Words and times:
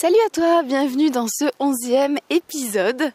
Salut 0.00 0.14
à 0.26 0.30
toi, 0.30 0.62
bienvenue 0.62 1.10
dans 1.10 1.26
ce 1.26 1.46
onzième 1.58 2.18
épisode. 2.30 3.10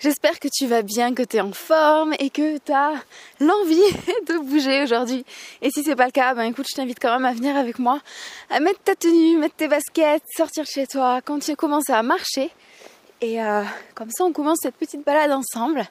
J'espère 0.00 0.40
que 0.40 0.48
tu 0.52 0.66
vas 0.66 0.82
bien, 0.82 1.14
que 1.14 1.22
tu 1.22 1.36
es 1.36 1.40
en 1.40 1.52
forme 1.52 2.12
et 2.18 2.28
que 2.28 2.58
tu 2.58 2.72
as 2.72 2.94
l'envie 3.38 3.76
de 4.26 4.40
bouger 4.40 4.82
aujourd'hui. 4.82 5.24
Et 5.62 5.70
si 5.70 5.84
c'est 5.84 5.94
pas 5.94 6.06
le 6.06 6.10
cas, 6.10 6.34
ben 6.34 6.42
écoute, 6.42 6.66
je 6.68 6.74
t'invite 6.74 6.98
quand 7.00 7.12
même 7.12 7.24
à 7.24 7.32
venir 7.32 7.56
avec 7.56 7.78
moi, 7.78 8.00
à 8.50 8.58
mettre 8.58 8.80
ta 8.82 8.96
tenue, 8.96 9.38
mettre 9.38 9.54
tes 9.54 9.68
baskets, 9.68 10.24
sortir 10.36 10.64
chez 10.66 10.88
toi, 10.88 11.20
quand 11.24 11.38
tu 11.38 11.54
commences 11.54 11.88
à 11.88 12.02
marcher. 12.02 12.50
Et 13.20 13.40
euh, 13.40 13.62
comme 13.94 14.10
ça, 14.10 14.24
on 14.24 14.32
commence 14.32 14.58
cette 14.60 14.74
petite 14.74 15.06
balade 15.06 15.30
ensemble. 15.30 15.86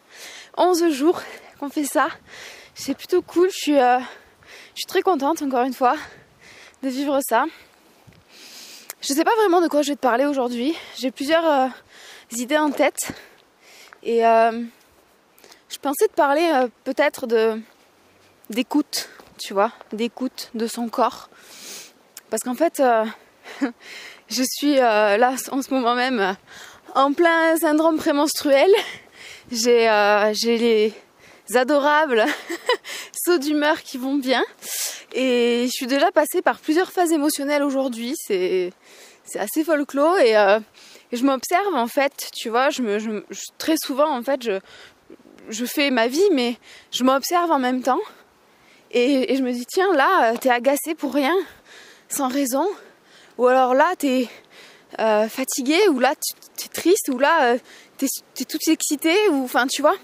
11 0.58 0.90
jours 0.90 1.22
qu'on 1.58 1.70
fait 1.70 1.86
ça. 1.86 2.10
C'est 2.76 2.98
plutôt 2.98 3.22
cool, 3.22 3.48
euh, 3.48 4.00
je 4.00 4.76
suis 4.76 4.88
très 4.90 5.04
contente 5.04 5.42
encore 5.42 5.64
une 5.64 5.74
fois 5.74 5.96
de 6.82 6.90
vivre 6.90 7.22
ça. 7.30 7.46
Je 9.06 9.14
sais 9.14 9.26
pas 9.26 9.36
vraiment 9.36 9.60
de 9.60 9.68
quoi 9.68 9.82
je 9.82 9.90
vais 9.90 9.96
te 9.98 10.02
parler 10.02 10.26
aujourd'hui. 10.26 10.74
J'ai 10.96 11.12
plusieurs 11.12 11.46
euh, 11.46 11.68
idées 12.38 12.58
en 12.58 12.72
tête. 12.72 13.12
Et 14.02 14.26
euh, 14.26 14.64
je 15.68 15.78
pensais 15.78 16.08
te 16.08 16.14
parler 16.14 16.50
euh, 16.54 16.70
peut-être 16.86 17.28
de 17.28 17.60
d'écoute, 18.50 19.10
tu 19.38 19.54
vois, 19.54 19.74
d'écoute 19.92 20.52
de 20.56 20.68
son 20.68 20.88
corps. 20.88 21.30
Parce 22.30 22.44
qu'en 22.44 22.56
fait, 22.56 22.82
je 24.30 24.44
suis 24.50 24.76
là 24.76 25.36
en 25.52 25.62
ce 25.62 25.74
moment 25.74 25.96
même 25.96 26.38
en 26.96 27.12
plein 27.12 27.58
syndrome 27.58 27.98
prémenstruel. 27.98 28.72
J'ai 29.52 30.32
j'ai 30.32 30.58
les 30.58 31.58
adorables 31.58 32.26
sauts 33.26 33.38
d'humeur 33.38 33.84
qui 33.84 33.98
vont 33.98 34.16
bien. 34.16 34.46
Et 35.14 35.66
je 35.68 35.72
suis 35.72 35.88
déjà 35.88 36.12
passée 36.12 36.42
par 36.42 36.60
plusieurs 36.60 36.92
phases 36.92 37.12
émotionnelles 37.12 37.64
aujourd'hui. 37.64 38.16
C'est 38.18 38.72
assez 39.36 39.64
folklore 39.64 40.18
et, 40.20 40.36
euh, 40.36 40.60
et 41.12 41.18
je 41.18 41.24
m'observe 41.24 41.76
en 41.76 41.88
fait. 41.88 42.30
Tu 42.36 42.50
vois, 42.50 42.70
je 42.70 42.82
me, 42.82 43.26
très 43.58 43.76
souvent 43.78 44.10
en 44.10 44.24
fait, 44.24 44.50
je 45.50 45.66
fais 45.66 45.92
ma 45.92 46.08
vie, 46.08 46.30
mais 46.32 46.58
je 46.92 47.04
m'observe 47.04 47.52
en 47.52 47.60
même 47.60 47.84
temps. 47.84 48.02
Et, 48.94 49.36
je 49.36 49.42
me 49.42 49.52
dis 49.52 49.66
tiens 49.66 49.92
là, 49.96 50.38
t'es 50.38 50.52
agacé 50.52 50.94
pour 50.96 51.14
rien, 51.14 51.36
sans 52.10 52.28
raison. 52.28 52.68
Ou 53.40 53.48
alors 53.48 53.74
là, 53.74 53.96
t'es 53.98 54.28
euh, 55.00 55.28
fatigué, 55.28 55.88
ou 55.90 56.00
là, 56.00 56.14
t'es 56.56 56.68
triste, 56.68 57.10
ou 57.12 57.18
là, 57.18 57.54
euh, 57.54 57.58
t'es 57.98 58.06
es 58.40 58.46
toute 58.46 58.68
excitée, 58.68 59.30
ou 59.32 59.44
enfin 59.44 59.66
tu 59.66 59.82
vois. 59.82 59.96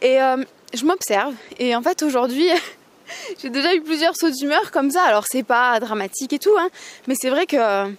Et 0.00 0.20
euh, 0.20 0.42
je 0.72 0.84
m'observe. 0.86 1.34
Et 1.58 1.76
en 1.76 1.82
fait 1.82 2.02
aujourd'hui. 2.02 2.48
J'ai 3.42 3.50
déjà 3.50 3.74
eu 3.74 3.82
plusieurs 3.82 4.16
sauts 4.16 4.30
d'humeur 4.30 4.70
comme 4.70 4.90
ça, 4.90 5.02
alors 5.02 5.24
c'est 5.28 5.42
pas 5.42 5.78
dramatique 5.80 6.32
et 6.32 6.38
tout, 6.38 6.54
hein, 6.58 6.68
mais 7.06 7.14
c'est 7.18 7.30
vrai 7.30 7.46
que 7.46 7.92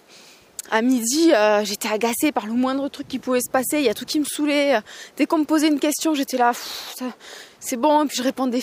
à 0.70 0.82
midi, 0.82 1.32
euh, 1.32 1.64
j'étais 1.64 1.88
agacée 1.88 2.32
par 2.32 2.46
le 2.46 2.52
moindre 2.52 2.88
truc 2.88 3.06
qui 3.06 3.18
pouvait 3.18 3.40
se 3.40 3.50
passer. 3.50 3.78
Il 3.78 3.84
y 3.84 3.88
a 3.88 3.94
tout 3.94 4.04
qui 4.04 4.18
me 4.18 4.24
saoulait. 4.24 4.80
Dès 5.16 5.26
qu'on 5.26 5.38
me 5.38 5.44
posait 5.44 5.68
une 5.68 5.78
question, 5.78 6.14
j'étais 6.14 6.38
là, 6.38 6.52
c'est 7.60 7.76
bon. 7.76 8.04
Et 8.04 8.06
puis 8.06 8.16
je 8.16 8.22
répondais 8.22 8.62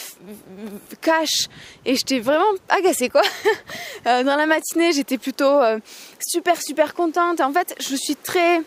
cash. 1.02 1.48
Et 1.86 1.96
j'étais 1.96 2.20
vraiment 2.20 2.46
agacée, 2.70 3.10
quoi. 3.10 3.22
Euh, 4.08 4.24
dans 4.24 4.36
la 4.36 4.48
matinée, 4.48 4.94
j'étais 4.94 5.20
plutôt 5.20 5.62
euh, 5.62 5.78
super, 6.20 6.60
super 6.60 6.96
contente. 6.96 7.40
En 7.40 7.54
fait, 7.54 7.76
je 7.80 7.96
suis 7.96 8.16
très, 8.16 8.64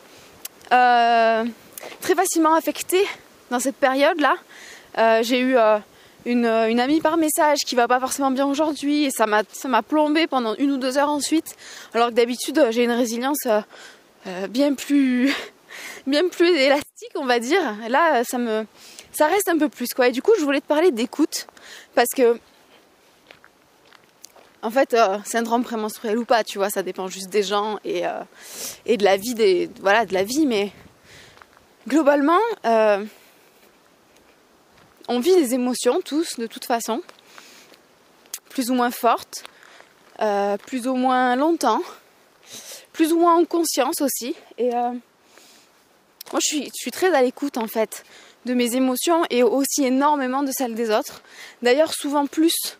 très 0.71 2.15
facilement 2.15 2.55
affectée 2.55 3.05
dans 3.51 3.59
cette 3.59 3.75
période-là. 3.75 4.37
J'ai 5.23 5.41
eu 5.41 5.57
une, 6.27 6.47
une, 6.47 6.81
amie 6.81 7.01
par 7.01 7.17
message 7.17 7.59
qui 7.67 7.75
va 7.75 7.89
pas 7.89 8.01
forcément 8.01 8.31
bien 8.31 8.47
aujourd'hui 8.47 9.05
et 9.05 9.11
ça 9.11 9.27
m'a 9.27 9.43
ça 9.53 9.69
m'a 9.69 9.83
plombé 9.83 10.27
pendant 10.27 10.55
une 10.57 10.73
ou 10.73 10.77
deux 10.77 10.99
heures 10.99 11.11
ensuite. 11.11 11.57
Alors 11.93 12.09
que 12.09 12.15
d'habitude 12.15 12.69
j'ai 12.71 12.85
une 12.85 12.93
résilience 12.93 13.47
euh, 13.47 13.61
euh 14.27 14.47
bien 14.49 14.75
plus 14.75 15.35
bien 16.07 16.29
plus 16.29 16.55
élastique 16.57 17.13
on 17.17 17.27
va 17.27 17.39
dire. 17.39 17.63
Là 17.89 18.25
ça 18.25 18.39
me 18.39 18.67
ça 19.13 19.27
reste 19.27 19.49
un 19.49 19.59
peu 19.59 19.69
plus 19.69 19.93
quoi. 19.95 20.09
Et 20.09 20.13
du 20.13 20.23
coup 20.23 20.33
je 20.39 20.45
voulais 20.45 20.61
te 20.61 20.67
parler 20.67 20.91
d'écoute 20.91 21.47
parce 21.95 22.11
que 22.11 22.39
en 24.63 24.71
fait 24.71 24.95
euh, 24.95 25.19
syndrome 25.25 25.63
prémenstruel 25.63 26.19
ou 26.19 26.25
pas 26.25 26.43
tu 26.43 26.59
vois 26.59 26.71
ça 26.71 26.83
dépend 26.83 27.07
juste 27.07 27.29
des 27.29 27.43
gens 27.43 27.79
et 27.85 28.07
euh, 28.07 28.21
et 28.87 28.97
de 28.97 29.05
la 29.05 29.17
vie 29.17 29.35
des 29.35 29.71
voilà 29.81 30.07
de 30.07 30.15
la 30.15 30.25
vie. 30.25 30.47
Mais 30.47 30.73
globalement 31.87 32.41
euh, 32.65 33.05
on 35.09 35.21
vit 35.21 35.35
des 35.37 35.55
émotions 35.55 36.01
tous, 36.01 36.39
de 36.39 36.47
toute 36.47 36.65
façon, 36.65 37.03
plus 38.49 38.71
ou 38.71 38.75
moins 38.75 38.91
fortes, 38.91 39.45
euh, 40.21 40.57
plus 40.57 40.87
ou 40.87 40.95
moins 40.95 41.37
longtemps, 41.37 41.83
plus 42.93 43.13
ou 43.13 43.19
moins 43.19 43.35
en 43.35 43.45
conscience 43.45 44.01
aussi. 44.01 44.35
Et 44.59 44.75
euh, 44.75 44.91
moi, 46.33 46.41
je 46.43 46.69
suis, 46.73 46.91
très 46.91 47.15
à 47.15 47.23
l'écoute 47.23 47.59
en 47.59 47.67
fait 47.67 48.05
de 48.47 48.55
mes 48.55 48.77
émotions 48.77 49.25
et 49.31 49.43
aussi 49.43 49.85
énormément 49.85 50.43
de 50.43 50.53
celles 50.53 50.75
des 50.75 50.91
autres. 50.91 51.23
D'ailleurs, 51.63 51.93
souvent 51.93 52.27
plus 52.27 52.77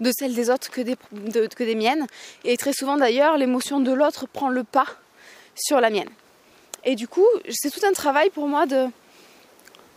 de 0.00 0.10
celles 0.10 0.34
des 0.34 0.50
autres 0.50 0.70
que 0.70 0.80
des, 0.80 0.96
de, 1.12 1.46
que 1.46 1.64
des 1.64 1.74
miennes. 1.74 2.06
Et 2.44 2.56
très 2.56 2.72
souvent 2.72 2.96
d'ailleurs, 2.96 3.36
l'émotion 3.38 3.80
de 3.80 3.92
l'autre 3.92 4.26
prend 4.26 4.48
le 4.48 4.64
pas 4.64 4.86
sur 5.54 5.80
la 5.80 5.90
mienne. 5.90 6.08
Et 6.84 6.96
du 6.96 7.06
coup, 7.06 7.26
c'est 7.48 7.70
tout 7.70 7.84
un 7.86 7.92
travail 7.92 8.30
pour 8.30 8.48
moi 8.48 8.66
de 8.66 8.88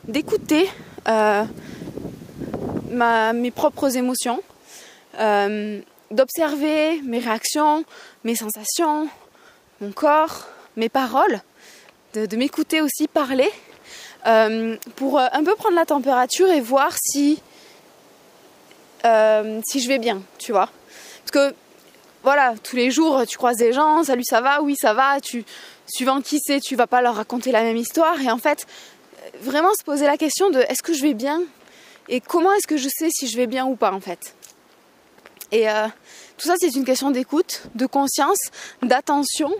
d'écouter 0.08 0.70
euh, 1.08 1.44
mes 3.34 3.52
propres 3.52 3.98
émotions, 3.98 4.42
euh, 5.20 5.82
d'observer 6.12 7.02
mes 7.02 7.20
réactions, 7.20 7.84
mes 8.24 8.36
sensations, 8.36 9.08
mon 9.82 9.92
corps, 9.92 10.48
mes 10.76 10.90
paroles, 10.90 11.42
de, 12.14 12.36
m'écouter 12.38 12.82
aussi 12.82 13.08
parler, 13.08 13.50
euh, 14.26 14.78
pour 14.96 15.20
un 15.20 15.44
peu 15.44 15.56
prendre 15.56 15.76
la 15.76 15.86
température 15.86 16.50
et 16.50 16.62
voir 16.62 16.96
si, 16.98 17.42
si 19.04 19.80
je 19.80 19.88
vais 19.88 20.00
bien, 20.00 20.22
tu 20.38 20.52
vois. 20.52 20.70
Parce 21.20 21.50
que 21.50 21.56
voilà, 22.24 22.56
tous 22.64 22.76
les 22.76 22.90
jours, 22.90 23.24
tu 23.28 23.38
croises 23.38 23.58
des 23.58 23.74
gens, 23.74 24.04
salut, 24.04 24.24
ça 24.24 24.42
va, 24.42 24.62
oui, 24.62 24.76
ça 24.76 24.94
va, 24.94 25.20
tu, 25.20 25.46
suivant 25.88 26.22
qui 26.22 26.40
c'est, 26.40 26.60
tu 26.60 26.76
vas 26.76 26.88
pas 26.88 27.02
leur 27.02 27.16
raconter 27.16 27.52
la 27.52 27.62
même 27.62 27.78
histoire. 27.78 28.20
Et 28.22 28.32
en 28.32 28.38
fait, 28.38 28.66
vraiment 29.41 29.73
se 29.73 29.84
poser 29.84 30.06
la 30.06 30.18
question 30.18 30.50
de 30.50 30.59
est-ce 30.59 30.84
que 30.84 30.94
je 30.94 31.01
vais 31.01 31.13
bien 31.13 31.41
et 32.07 32.22
comment 32.22 32.51
est-ce 32.53 32.68
que 32.68 32.78
je 32.78 32.90
sais 32.90 33.09
si 33.09 33.28
je 33.28 33.38
vais 33.38 33.47
bien 33.47 33.66
ou 33.66 33.75
pas 33.75 33.91
en 33.91 34.00
fait. 34.00 34.35
Et 35.51 35.69
euh, 35.69 35.88
tout 36.38 36.47
ça 36.47 36.56
c'est 36.57 36.75
une 36.75 36.85
question 36.85 37.12
d'écoute, 37.12 37.63
de 37.75 37.85
conscience, 37.85 38.40
d'attention 38.81 39.53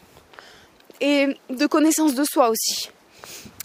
et 1.02 1.28
de 1.50 1.66
connaissance 1.66 2.16
de 2.16 2.24
soi 2.24 2.50
aussi. 2.50 2.90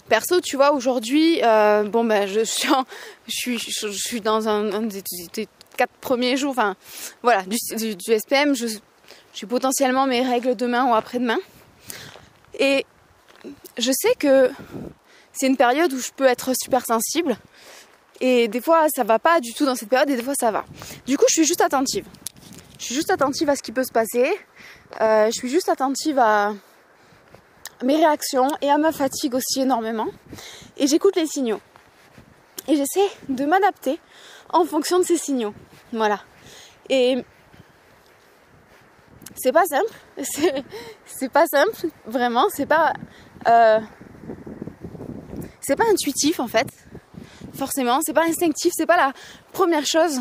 Perso, 0.09 0.41
tu 0.41 0.57
vois, 0.57 0.73
aujourd'hui, 0.73 1.39
euh, 1.43 1.83
bon 1.83 2.03
ben 2.03 2.27
je 2.27 2.41
suis, 2.41 2.67
je 3.27 3.33
suis, 3.33 3.59
je, 3.59 3.87
suis 3.89 4.19
dans 4.19 4.49
un, 4.49 4.81
des, 4.81 5.47
quatre 5.77 5.93
premiers 6.01 6.35
jours, 6.35 6.51
enfin 6.51 6.75
voilà, 7.23 7.43
du 7.43 8.19
SPM, 8.19 8.53
je, 8.55 8.67
j'ai 9.33 9.47
potentiellement 9.47 10.07
mes 10.07 10.21
règles 10.21 10.55
demain 10.55 10.85
ou 10.85 10.93
après-demain. 10.93 11.39
Et 12.59 12.85
je 13.77 13.91
sais 13.91 14.13
que 14.15 14.51
c'est 15.33 15.47
une 15.47 15.57
période 15.57 15.91
où 15.93 15.99
je 15.99 16.11
peux 16.15 16.25
être 16.25 16.53
super 16.61 16.85
sensible. 16.85 17.37
Et 18.19 18.47
des 18.47 18.61
fois, 18.61 18.87
ça 18.95 19.03
va 19.03 19.19
pas 19.19 19.39
du 19.39 19.53
tout 19.53 19.65
dans 19.65 19.75
cette 19.75 19.89
période 19.89 20.09
et 20.09 20.15
des 20.15 20.23
fois, 20.23 20.35
ça 20.39 20.51
va. 20.51 20.65
Du 21.07 21.17
coup, 21.17 21.25
je 21.27 21.33
suis 21.33 21.45
juste 21.45 21.61
attentive. 21.61 22.05
Je 22.77 22.85
suis 22.85 22.95
juste 22.95 23.11
attentive 23.11 23.49
à 23.49 23.55
ce 23.55 23.63
qui 23.63 23.71
peut 23.71 23.83
se 23.83 23.91
passer. 23.91 24.31
Euh, 24.99 25.25
je 25.27 25.31
suis 25.31 25.49
juste 25.49 25.69
attentive 25.69 26.19
à 26.19 26.53
mes 27.83 27.95
réactions 27.95 28.49
et 28.61 28.69
à 28.69 28.77
ma 28.77 28.91
fatigue 28.91 29.35
aussi 29.35 29.61
énormément. 29.61 30.07
Et 30.77 30.87
j'écoute 30.87 31.15
les 31.15 31.25
signaux. 31.25 31.61
Et 32.67 32.75
j'essaie 32.75 33.09
de 33.27 33.45
m'adapter 33.45 33.99
en 34.49 34.65
fonction 34.65 34.99
de 34.99 35.03
ces 35.03 35.17
signaux. 35.17 35.53
Voilà. 35.91 36.21
Et 36.89 37.23
c'est 39.35 39.51
pas 39.51 39.65
simple. 39.65 39.93
C'est 41.05 41.29
pas 41.29 41.45
simple, 41.47 41.87
vraiment. 42.05 42.47
C'est 42.49 42.65
pas. 42.65 42.93
Euh, 43.47 43.79
c'est 45.61 45.75
pas 45.75 45.85
intuitif 45.89 46.39
en 46.39 46.47
fait, 46.47 46.67
forcément, 47.53 47.99
c'est 48.01 48.13
pas 48.13 48.25
instinctif, 48.25 48.71
c'est 48.75 48.85
pas 48.85 48.97
la 48.97 49.13
première 49.53 49.85
chose 49.85 50.19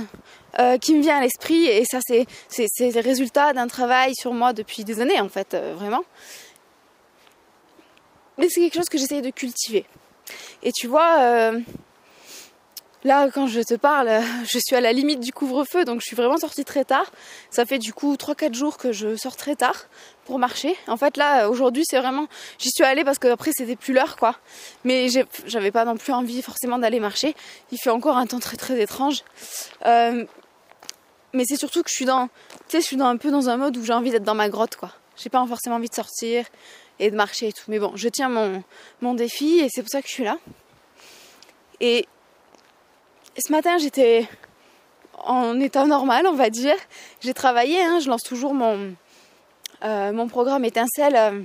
euh, 0.59 0.79
qui 0.79 0.95
me 0.95 1.03
vient 1.03 1.19
à 1.19 1.21
l'esprit 1.21 1.67
et 1.67 1.85
ça 1.85 1.99
c'est 2.07 2.27
le 2.81 3.01
résultat 3.01 3.53
d'un 3.53 3.67
travail 3.67 4.15
sur 4.15 4.33
moi 4.33 4.53
depuis 4.53 4.85
des 4.85 5.01
années 5.01 5.21
en 5.21 5.29
fait, 5.29 5.55
euh, 5.55 5.75
vraiment. 5.75 6.05
Mais 8.39 8.49
c'est 8.49 8.61
quelque 8.61 8.75
chose 8.75 8.89
que 8.89 8.99
j'essaye 8.99 9.23
de 9.23 9.31
cultiver. 9.31 9.85
Et 10.63 10.73
tu 10.73 10.87
vois, 10.87 11.19
euh, 11.21 11.61
Là, 13.02 13.31
quand 13.32 13.47
je 13.47 13.61
te 13.61 13.75
parle, 13.75 14.11
je 14.44 14.58
suis 14.58 14.76
à 14.76 14.81
la 14.81 14.93
limite 14.93 15.20
du 15.20 15.32
couvre-feu, 15.32 15.85
donc 15.85 16.00
je 16.00 16.06
suis 16.06 16.17
vraiment 16.17 16.37
sortie 16.37 16.64
très 16.64 16.85
tard. 16.85 17.11
Ça 17.50 17.64
fait 17.64 17.79
du 17.79 17.94
coup 17.94 18.14
3-4 18.14 18.55
jours 18.55 18.76
que 18.76 18.93
je 18.93 19.17
sors 19.17 19.37
très 19.37 19.56
tard 19.56 19.87
pour 20.26 20.38
marcher. 20.38 20.76
En 20.87 20.97
fait, 20.97 21.17
là, 21.17 21.49
aujourd'hui, 21.49 21.85
c'est 21.87 21.99
vraiment... 21.99 22.26
J'y 22.58 22.70
suis 22.70 22.85
allée 22.85 23.05
parce 23.05 23.19
qu'après, 23.19 23.52
c'était 23.55 23.76
plus 23.76 23.94
l'heure, 23.94 24.17
quoi. 24.17 24.37
Mais 24.85 25.08
j'avais 25.47 25.70
pas 25.70 25.85
non 25.85 25.97
plus 25.97 26.12
envie 26.12 26.43
forcément 26.43 26.79
d'aller 26.79 27.00
marcher. 27.00 27.35
Il 27.73 27.79
fait 27.79 27.91
encore 27.91 28.19
un 28.19 28.26
temps 28.26 28.41
très 28.41 28.56
très 28.56 28.81
étrange. 28.81 29.25
Euh... 29.87 30.25
Mais 31.32 31.44
c'est 31.46 31.56
surtout 31.56 31.82
que 31.82 31.88
je 31.88 31.94
suis 31.94 32.05
dans... 32.05 32.26
Tu 32.26 32.32
sais, 32.69 32.81
je 32.81 32.87
suis 32.87 32.96
dans 32.96 33.06
un 33.06 33.17
peu 33.17 33.31
dans 33.31 33.49
un 33.49 33.56
mode 33.56 33.76
où 33.76 33.85
j'ai 33.85 33.93
envie 33.93 34.11
d'être 34.11 34.25
dans 34.25 34.35
ma 34.35 34.49
grotte, 34.49 34.76
quoi. 34.76 34.93
J'ai 35.17 35.31
pas 35.31 35.44
forcément 35.46 35.76
envie 35.76 35.88
de 35.88 35.94
sortir. 35.94 36.44
et 36.99 37.11
de 37.11 37.17
marcher 37.17 37.49
et 37.49 37.53
tout. 37.53 37.64
Mais 37.69 37.79
bon, 37.79 37.93
je 37.96 38.08
tiens 38.08 38.29
mon, 38.29 38.62
mon 39.00 39.14
défi 39.14 39.61
et 39.61 39.69
c'est 39.70 39.82
pour 39.82 39.91
ça 39.91 40.03
que 40.03 40.08
je 40.08 40.12
suis 40.12 40.25
là. 40.25 40.38
Et 41.81 42.06
ce 43.41 43.53
matin, 43.53 43.79
j'étais 43.79 44.29
en 45.25 45.59
état 45.61 45.87
normal, 45.87 46.27
on 46.27 46.35
va 46.35 46.51
dire. 46.51 46.75
J'ai 47.21 47.35
travaillé, 47.35 47.83
hein, 47.83 48.01
je 48.01 48.09
lance 48.09 48.23
toujours 48.23 48.55
mon, 48.55 48.95
euh, 49.85 50.13
mon 50.13 50.29
programme 50.29 50.65
étincelle. 50.65 51.17
Euh, 51.17 51.43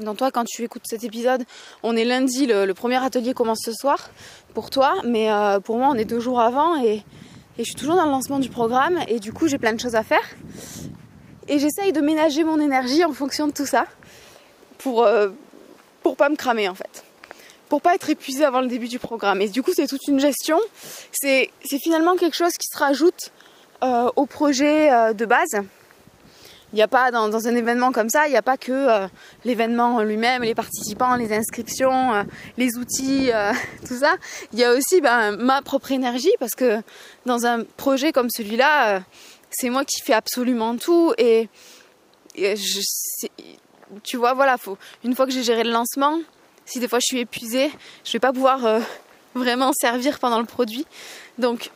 dans 0.00 0.14
toi, 0.14 0.30
quand 0.30 0.44
tu 0.44 0.62
écoutes 0.62 0.82
cet 0.84 1.02
épisode, 1.02 1.44
on 1.82 1.96
est 1.96 2.04
lundi, 2.04 2.46
le, 2.46 2.72
premier 2.72 3.02
atelier 3.04 3.34
commence 3.34 3.60
ce 3.64 3.72
soir 3.72 4.10
pour 4.54 4.70
toi, 4.70 4.94
mais 5.04 5.32
euh, 5.32 5.58
pour 5.58 5.78
moi, 5.78 5.88
on 5.90 5.94
est 5.94 6.04
deux 6.04 6.20
jours 6.20 6.40
avant 6.40 6.80
et, 6.82 7.02
je 7.58 7.64
suis 7.64 7.74
toujours 7.74 7.96
dans 7.96 8.06
le 8.06 8.10
lancement 8.10 8.38
du 8.38 8.48
programme 8.48 9.00
et 9.06 9.18
du 9.18 9.34
coup, 9.34 9.46
j'ai 9.46 9.58
plein 9.58 9.74
de 9.74 9.80
choses 9.80 9.94
à 9.94 10.02
faire. 10.02 10.26
Et 11.46 11.58
j'essaye 11.58 11.92
de 11.92 12.00
ménager 12.00 12.42
mon 12.42 12.58
énergie 12.58 13.04
en 13.04 13.12
fonction 13.12 13.48
de 13.48 13.52
tout 13.52 13.66
ça 13.66 13.84
pour, 14.78 15.06
pour 16.02 16.16
pas 16.16 16.30
me 16.30 16.36
cramer 16.36 16.70
en 16.70 16.74
fait 16.74 17.04
pour 17.70 17.80
pas 17.80 17.94
être 17.94 18.10
épuisé 18.10 18.44
avant 18.44 18.60
le 18.60 18.66
début 18.66 18.88
du 18.88 18.98
programme. 18.98 19.40
Et 19.40 19.48
du 19.48 19.62
coup, 19.62 19.70
c'est 19.74 19.86
toute 19.86 20.06
une 20.08 20.20
gestion. 20.20 20.58
C'est 21.12 21.50
finalement 21.82 22.16
quelque 22.16 22.36
chose 22.36 22.52
qui 22.52 22.66
se 22.66 22.76
rajoute 22.76 23.30
euh, 23.82 24.10
au 24.16 24.26
projet 24.26 24.92
euh, 24.92 25.12
de 25.14 25.24
base. 25.24 25.54
Il 26.72 26.76
n'y 26.76 26.82
a 26.82 26.88
pas 26.88 27.10
dans, 27.10 27.46
un 27.48 27.54
événement 27.54 27.92
comme 27.92 28.08
ça, 28.10 28.26
il 28.26 28.30
n'y 28.30 28.36
a 28.36 28.42
pas 28.42 28.56
que 28.56 28.72
euh, 28.72 29.06
l'événement 29.44 30.02
lui-même, 30.02 30.42
les 30.42 30.54
participants, 30.54 31.16
les 31.16 31.32
inscriptions, 31.32 32.24
les 32.58 32.76
outils, 32.76 33.30
tout 33.88 33.98
ça. 33.98 34.16
Il 34.52 34.58
y 34.58 34.64
a 34.64 34.72
aussi 34.72 35.00
ben, 35.00 35.36
ma 35.36 35.62
propre 35.62 35.92
énergie 35.92 36.32
parce 36.38 36.54
que 36.54 36.80
dans 37.26 37.46
un 37.46 37.64
projet 37.64 38.12
comme 38.12 38.28
celui-là, 38.30 39.02
c'est 39.50 39.70
moi 39.70 39.84
qui 39.84 40.00
fais 40.00 40.12
absolument 40.12 40.76
tout 40.76 41.12
et, 41.18 41.48
tu 44.04 44.16
vois, 44.16 44.34
voilà, 44.34 44.56
une 45.02 45.16
fois 45.16 45.26
que 45.26 45.32
j'ai 45.32 45.42
géré 45.42 45.64
le 45.64 45.72
lancement, 45.72 46.20
si 46.70 46.78
des 46.78 46.88
fois 46.88 47.00
je 47.00 47.06
suis 47.06 47.18
épuisée, 47.18 47.70
je 48.04 48.12
vais 48.12 48.20
pas 48.20 48.32
pouvoir 48.32 48.64
euh, 48.64 48.80
vraiment 49.34 49.72
servir 49.72 50.18
pendant 50.20 50.38
le 50.38 50.46
produit. 50.46 50.86
Donc 51.38 51.70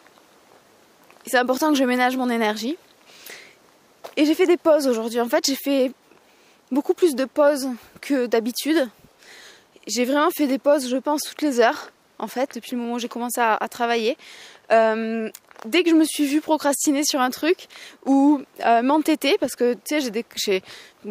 c'est 1.26 1.38
important 1.38 1.70
que 1.70 1.74
je 1.78 1.84
ménage 1.84 2.16
mon 2.16 2.30
énergie. 2.30 2.76
Et 4.16 4.24
j'ai 4.24 4.34
fait 4.34 4.46
des 4.46 4.56
pauses 4.56 4.86
aujourd'hui. 4.86 5.20
En 5.20 5.28
fait, 5.28 5.44
j'ai 5.44 5.56
fait 5.56 5.92
beaucoup 6.70 6.94
plus 6.94 7.16
de 7.16 7.24
pauses 7.24 7.68
que 8.00 8.26
d'habitude. 8.26 8.88
J'ai 9.88 10.04
vraiment 10.04 10.30
fait 10.30 10.46
des 10.46 10.58
pauses, 10.58 10.88
je 10.88 10.96
pense, 10.96 11.22
toutes 11.22 11.42
les 11.42 11.60
heures, 11.60 11.90
en 12.18 12.28
fait, 12.28 12.54
depuis 12.54 12.72
le 12.72 12.78
moment 12.78 12.94
où 12.94 12.98
j'ai 12.98 13.08
commencé 13.08 13.40
à, 13.40 13.58
travailler. 13.68 14.16
Euh, 14.70 15.28
dès 15.64 15.82
que 15.82 15.90
je 15.90 15.94
me 15.94 16.04
suis 16.04 16.26
vue 16.26 16.40
procrastiner 16.40 17.02
sur 17.04 17.20
un 17.20 17.30
truc 17.30 17.66
ou 18.04 18.40
euh, 18.64 18.82
m'entêter, 18.82 19.36
parce 19.38 19.56
que 19.56 19.74
tu 19.74 20.00
sais, 20.36 20.62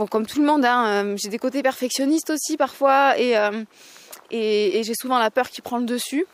comme 0.09 0.25
tout 0.25 0.39
le 0.39 0.45
monde, 0.45 0.65
hein, 0.65 1.05
euh, 1.05 1.17
j'ai 1.17 1.29
des 1.29 1.39
côtés 1.39 1.63
perfectionnistes 1.63 2.29
aussi 2.29 2.57
parfois 2.57 3.15
euh, 3.17 3.63
et, 4.31 4.79
et, 4.79 4.83
j'ai 4.83 4.95
souvent 4.95 5.19
la 5.19 5.31
peur 5.31 5.49
qui 5.49 5.61
prend 5.61 5.77
le 5.77 5.85
dessus. 5.85 6.25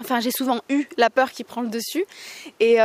Enfin, 0.00 0.20
j'ai 0.20 0.30
souvent 0.30 0.60
eu 0.70 0.86
la 0.96 1.10
peur 1.10 1.30
qui 1.30 1.44
prend 1.44 1.60
le 1.60 1.68
dessus. 1.68 2.06
Et, 2.58 2.78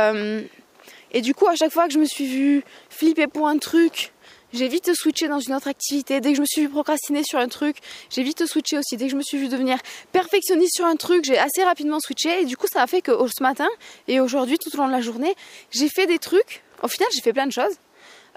et 1.12 1.20
du 1.22 1.34
coup, 1.34 1.46
à 1.46 1.54
chaque 1.54 1.72
fois 1.72 1.86
que 1.86 1.94
je 1.94 1.98
me 1.98 2.04
suis 2.04 2.26
vue 2.26 2.62
flipper 2.90 3.26
pour 3.26 3.48
un 3.48 3.56
truc, 3.56 4.12
j'ai 4.52 4.68
vite 4.68 4.94
switché 4.94 5.28
dans 5.28 5.40
une 5.40 5.54
autre 5.54 5.68
activité. 5.68 6.20
Dès 6.20 6.30
que 6.30 6.36
je 6.36 6.40
me 6.40 6.46
suis 6.46 6.62
vu 6.62 6.68
procrastiner 6.68 7.22
sur 7.24 7.38
un 7.38 7.48
truc, 7.48 7.76
j'ai 8.10 8.22
vite 8.22 8.46
switché 8.46 8.78
aussi. 8.78 8.96
Dès 8.96 9.06
que 9.06 9.12
je 9.12 9.16
me 9.16 9.22
suis 9.22 9.38
vu 9.38 9.48
devenir 9.48 9.78
perfectionniste 10.12 10.76
sur 10.76 10.84
un 10.84 10.96
truc, 10.96 11.24
j'ai 11.24 11.38
assez 11.38 11.64
rapidement 11.64 12.00
switché. 12.00 12.42
Et 12.42 12.44
du 12.44 12.56
coup, 12.56 12.66
ça 12.72 12.82
a 12.82 12.86
fait 12.86 13.02
que 13.02 13.12
ce 13.12 13.42
matin 13.42 13.68
et 14.08 14.20
aujourd'hui, 14.20 14.58
tout 14.58 14.74
au 14.74 14.78
long 14.78 14.86
de 14.86 14.92
la 14.92 15.00
journée, 15.00 15.34
j'ai 15.70 15.88
fait 15.88 16.06
des 16.06 16.18
trucs. 16.18 16.62
Au 16.82 16.88
final, 16.88 17.08
j'ai 17.14 17.20
fait 17.20 17.32
plein 17.32 17.46
de 17.46 17.52
choses. 17.52 17.74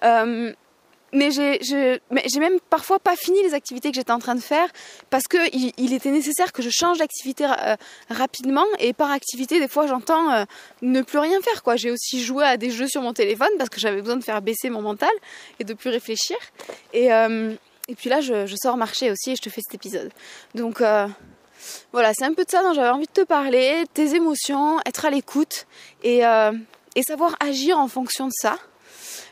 Euh, 0.04 0.54
mais 1.12 1.32
j'ai 1.32 2.40
même 2.40 2.60
parfois 2.70 3.00
pas 3.00 3.16
fini 3.16 3.42
les 3.44 3.54
activités 3.54 3.90
que 3.90 3.96
j'étais 3.96 4.12
en 4.12 4.20
train 4.20 4.36
de 4.36 4.42
faire 4.42 4.68
parce 5.10 5.26
que 5.28 5.38
il, 5.54 5.94
était 5.94 6.12
nécessaire 6.12 6.52
que 6.52 6.62
je 6.62 6.70
change 6.70 7.00
d'activité 7.00 7.46
euh, 7.46 7.76
rapidement 8.10 8.66
et 8.80 8.94
par 8.94 9.12
activité 9.12 9.60
des 9.60 9.68
fois 9.68 9.88
j'entends 9.88 10.32
euh, 10.32 10.44
ne 10.82 11.02
plus 11.02 11.20
rien 11.20 11.40
faire 11.42 11.62
j'ai 11.76 11.92
aussi 11.92 12.24
joué 12.24 12.44
à 12.44 12.58
des 12.58 12.72
jeux 12.72 12.88
sur 12.88 13.02
mon 13.02 13.14
téléphone 13.14 13.50
parce 13.58 13.70
que 13.70 13.80
j'avais 13.80 14.02
besoin 14.02 14.18
de 14.18 14.24
faire 14.24 14.42
baisser 14.42 14.70
mon 14.70 14.82
mental 14.82 15.10
et 15.60 15.64
de 15.64 15.74
plus 15.74 15.90
réfléchir. 15.90 16.36
Et 16.94 17.14
euh, 17.14 17.54
puis 17.98 18.10
là 18.10 18.22
je, 18.22 18.46
je, 18.46 18.56
sors 18.62 18.76
marcher 18.78 19.12
aussi 19.12 19.32
et 19.32 19.36
je 19.36 19.42
te 19.42 19.50
fais 19.50 19.62
cet 19.62 19.76
épisode. 19.76 20.12
Donc 20.56 20.82
voilà 21.92 22.14
c'est 22.14 22.26
un 22.26 22.34
peu 22.34 22.46
de 22.46 22.50
ça 22.50 22.64
dont 22.64 22.74
j'avais 22.74 22.90
envie 22.90 23.08
de 23.08 23.12
te 23.12 23.26
parler 23.26 23.84
tes 23.94 24.16
émotions 24.16 24.80
être 24.86 25.06
à 25.06 25.10
l'écoute 25.10 25.66
et 26.04 26.22
savoir 27.08 27.36
agir 27.40 27.78
en 27.78 27.88
fonction 27.88 28.28
de 28.28 28.34
ça 28.34 28.58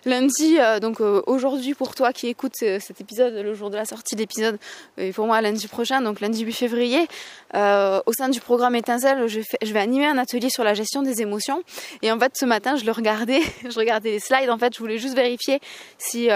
lundi, 0.08 0.58
euh, 0.60 0.80
donc 0.80 1.02
euh, 1.02 1.22
aujourd'hui 1.28 1.74
pour 1.74 1.94
toi 1.94 2.14
qui 2.14 2.28
écoutes 2.28 2.56
cet 2.56 3.02
épisode, 3.02 3.34
le 3.34 3.54
jour 3.54 3.70
de 3.70 3.76
la 3.76 3.86
sortie 3.86 4.16
d'épisode, 4.16 4.58
et 4.98 5.12
pour 5.12 5.28
moi 5.28 5.42
lundi 5.42 5.68
prochain, 5.68 6.02
donc 6.02 6.22
lundi 6.22 6.44
8 6.44 6.54
février, 6.54 7.08
euh, 7.56 8.02
au 8.06 8.14
sein 8.14 8.30
du 8.30 8.40
programme 8.40 8.76
Étincelle, 8.76 9.28
je, 9.28 9.40
vais 9.72 9.80
animer 9.80 10.06
un 10.06 10.18
atelier 10.18 10.50
sur 10.50 10.64
la 10.64 10.74
gestion 10.74 11.02
des 11.02 11.22
émotions. 11.22 11.64
Et 12.02 12.12
en 12.12 12.20
fait, 12.20 12.34
ce 12.36 12.46
matin, 12.46 12.76
je 12.76 12.86
le 12.86 12.92
regardais, 12.92 13.42
je 13.70 13.78
regardais 13.78 14.12
les 14.12 14.20
slides. 14.20 14.50
En 14.50 14.58
fait, 14.58 14.74
je 14.74 14.80
voulais 14.80 14.98
juste 14.98 15.16
vérifier 15.16 15.60
si 15.98 16.30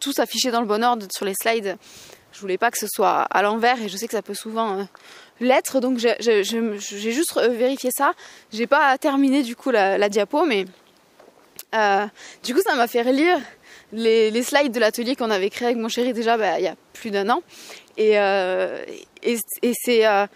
tout 0.00 0.12
s'affichait 0.12 0.50
dans 0.50 0.60
le 0.60 0.66
bon 0.66 0.84
ordre 0.84 1.06
sur 1.14 1.24
les 1.24 1.34
slides. 1.40 1.76
Je 2.32 2.40
voulais 2.40 2.58
pas 2.58 2.70
que 2.70 2.78
ce 2.78 2.86
soit 2.88 3.22
à 3.22 3.42
l'envers, 3.42 3.80
et 3.82 3.88
je 3.88 3.96
sais 3.96 4.06
que 4.06 4.12
ça 4.12 4.22
peut 4.22 4.34
souvent 4.34 4.86
l'être, 5.40 5.80
donc 5.80 5.98
j'ai 5.98 6.44
juste 6.44 7.40
vérifié 7.40 7.90
ça. 7.92 8.12
J'ai 8.52 8.66
pas 8.66 8.96
terminé 8.98 9.42
du 9.42 9.56
coup 9.56 9.70
la 9.70 10.08
diapo, 10.08 10.44
mais 10.44 10.66
euh, 11.74 12.06
du 12.44 12.54
coup, 12.54 12.60
ça 12.62 12.74
m'a 12.74 12.86
fait 12.86 13.02
relire 13.02 13.38
les, 13.92 14.42
slides 14.42 14.72
de 14.72 14.80
l'atelier 14.80 15.16
qu'on 15.16 15.30
avait 15.30 15.50
créé 15.50 15.68
avec 15.68 15.78
mon 15.78 15.88
chéri 15.88 16.12
déjà 16.12 16.36
bah, 16.36 16.58
il 16.58 16.64
y 16.64 16.68
a 16.68 16.76
plus 16.92 17.10
d'un 17.10 17.28
an. 17.30 17.42
Et, 17.96 18.18
euh, 18.18 18.84
c'est. 19.84 20.06
Euh, 20.06 20.26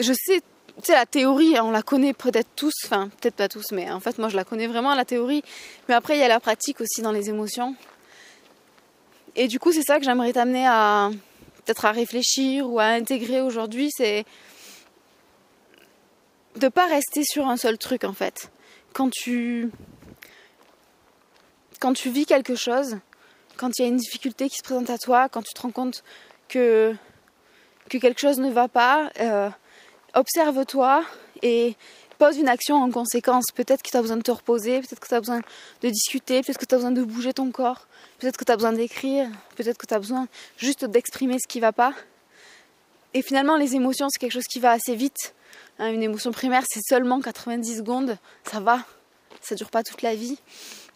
je 0.00 0.12
sais, 0.12 0.40
tu 0.76 0.82
sais, 0.82 0.92
la 0.92 1.06
théorie, 1.06 1.54
on 1.60 1.70
la 1.70 1.82
connaît 1.82 2.14
peut-être 2.14 2.48
tous, 2.56 2.72
enfin, 2.84 3.08
peut-être 3.20 3.36
pas 3.36 3.48
tous, 3.48 3.70
mais 3.70 3.90
en 3.90 4.00
fait, 4.00 4.18
moi, 4.18 4.28
je 4.28 4.36
la 4.36 4.44
connais 4.44 4.66
vraiment, 4.66 4.94
la 4.94 5.04
théorie. 5.04 5.44
Mais 5.88 5.94
après, 5.94 6.16
il 6.16 6.20
y 6.20 6.24
a 6.24 6.28
la 6.28 6.40
pratique 6.40 6.80
aussi 6.80 7.00
dans 7.00 7.12
les 7.12 7.28
émotions. 7.28 7.76
Et 9.36 9.46
du 9.46 9.60
coup, 9.60 9.72
c'est 9.72 9.82
ça 9.82 9.98
que 9.98 10.04
j'aimerais 10.04 10.32
t'amener 10.32 10.66
à 10.66 11.10
peut-être 11.64 11.84
à 11.84 11.92
réfléchir 11.92 12.70
ou 12.70 12.78
à 12.78 12.86
intégrer 12.86 13.40
aujourd'hui, 13.40 13.90
c'est 13.96 14.24
de 16.56 16.68
pas 16.68 16.86
rester 16.86 17.24
sur 17.24 17.46
un 17.46 17.56
seul 17.56 17.78
truc 17.78 18.04
en 18.04 18.12
fait. 18.12 18.50
Quand 18.92 19.10
tu 19.10 19.70
quand 21.84 21.92
tu 21.92 22.08
vis 22.08 22.24
quelque 22.24 22.54
chose, 22.54 22.96
quand 23.58 23.78
il 23.78 23.82
y 23.82 23.84
a 23.84 23.88
une 23.88 23.98
difficulté 23.98 24.48
qui 24.48 24.56
se 24.56 24.62
présente 24.62 24.88
à 24.88 24.96
toi, 24.96 25.28
quand 25.28 25.42
tu 25.42 25.52
te 25.52 25.60
rends 25.60 25.70
compte 25.70 26.02
que, 26.48 26.94
que 27.90 27.98
quelque 27.98 28.18
chose 28.22 28.38
ne 28.38 28.50
va 28.50 28.68
pas, 28.68 29.10
euh, 29.20 29.50
observe-toi 30.14 31.04
et 31.42 31.76
pose 32.16 32.38
une 32.38 32.48
action 32.48 32.76
en 32.76 32.90
conséquence. 32.90 33.44
Peut-être 33.54 33.82
que 33.82 33.90
tu 33.90 33.98
as 33.98 34.00
besoin 34.00 34.16
de 34.16 34.22
te 34.22 34.30
reposer, 34.30 34.80
peut-être 34.80 34.98
que 34.98 35.08
tu 35.08 35.14
as 35.14 35.20
besoin 35.20 35.42
de 35.82 35.90
discuter, 35.90 36.40
peut-être 36.40 36.56
que 36.56 36.64
tu 36.64 36.74
as 36.74 36.78
besoin 36.78 36.90
de 36.90 37.04
bouger 37.04 37.34
ton 37.34 37.50
corps, 37.50 37.86
peut-être 38.18 38.38
que 38.38 38.44
tu 38.44 38.52
as 38.52 38.56
besoin 38.56 38.72
d'écrire, 38.72 39.28
peut-être 39.54 39.76
que 39.76 39.86
tu 39.86 39.92
as 39.92 39.98
besoin 39.98 40.26
juste 40.56 40.86
d'exprimer 40.86 41.36
ce 41.38 41.46
qui 41.46 41.60
va 41.60 41.72
pas. 41.72 41.92
Et 43.12 43.20
finalement, 43.20 43.58
les 43.58 43.76
émotions, 43.76 44.08
c'est 44.08 44.18
quelque 44.18 44.32
chose 44.32 44.48
qui 44.50 44.58
va 44.58 44.70
assez 44.70 44.96
vite. 44.96 45.34
Hein, 45.78 45.92
une 45.92 46.02
émotion 46.02 46.32
primaire, 46.32 46.62
c'est 46.66 46.80
seulement 46.82 47.20
90 47.20 47.76
secondes, 47.76 48.16
ça 48.50 48.60
va, 48.60 48.78
ça 49.42 49.54
dure 49.54 49.68
pas 49.68 49.82
toute 49.82 50.00
la 50.00 50.14
vie. 50.14 50.38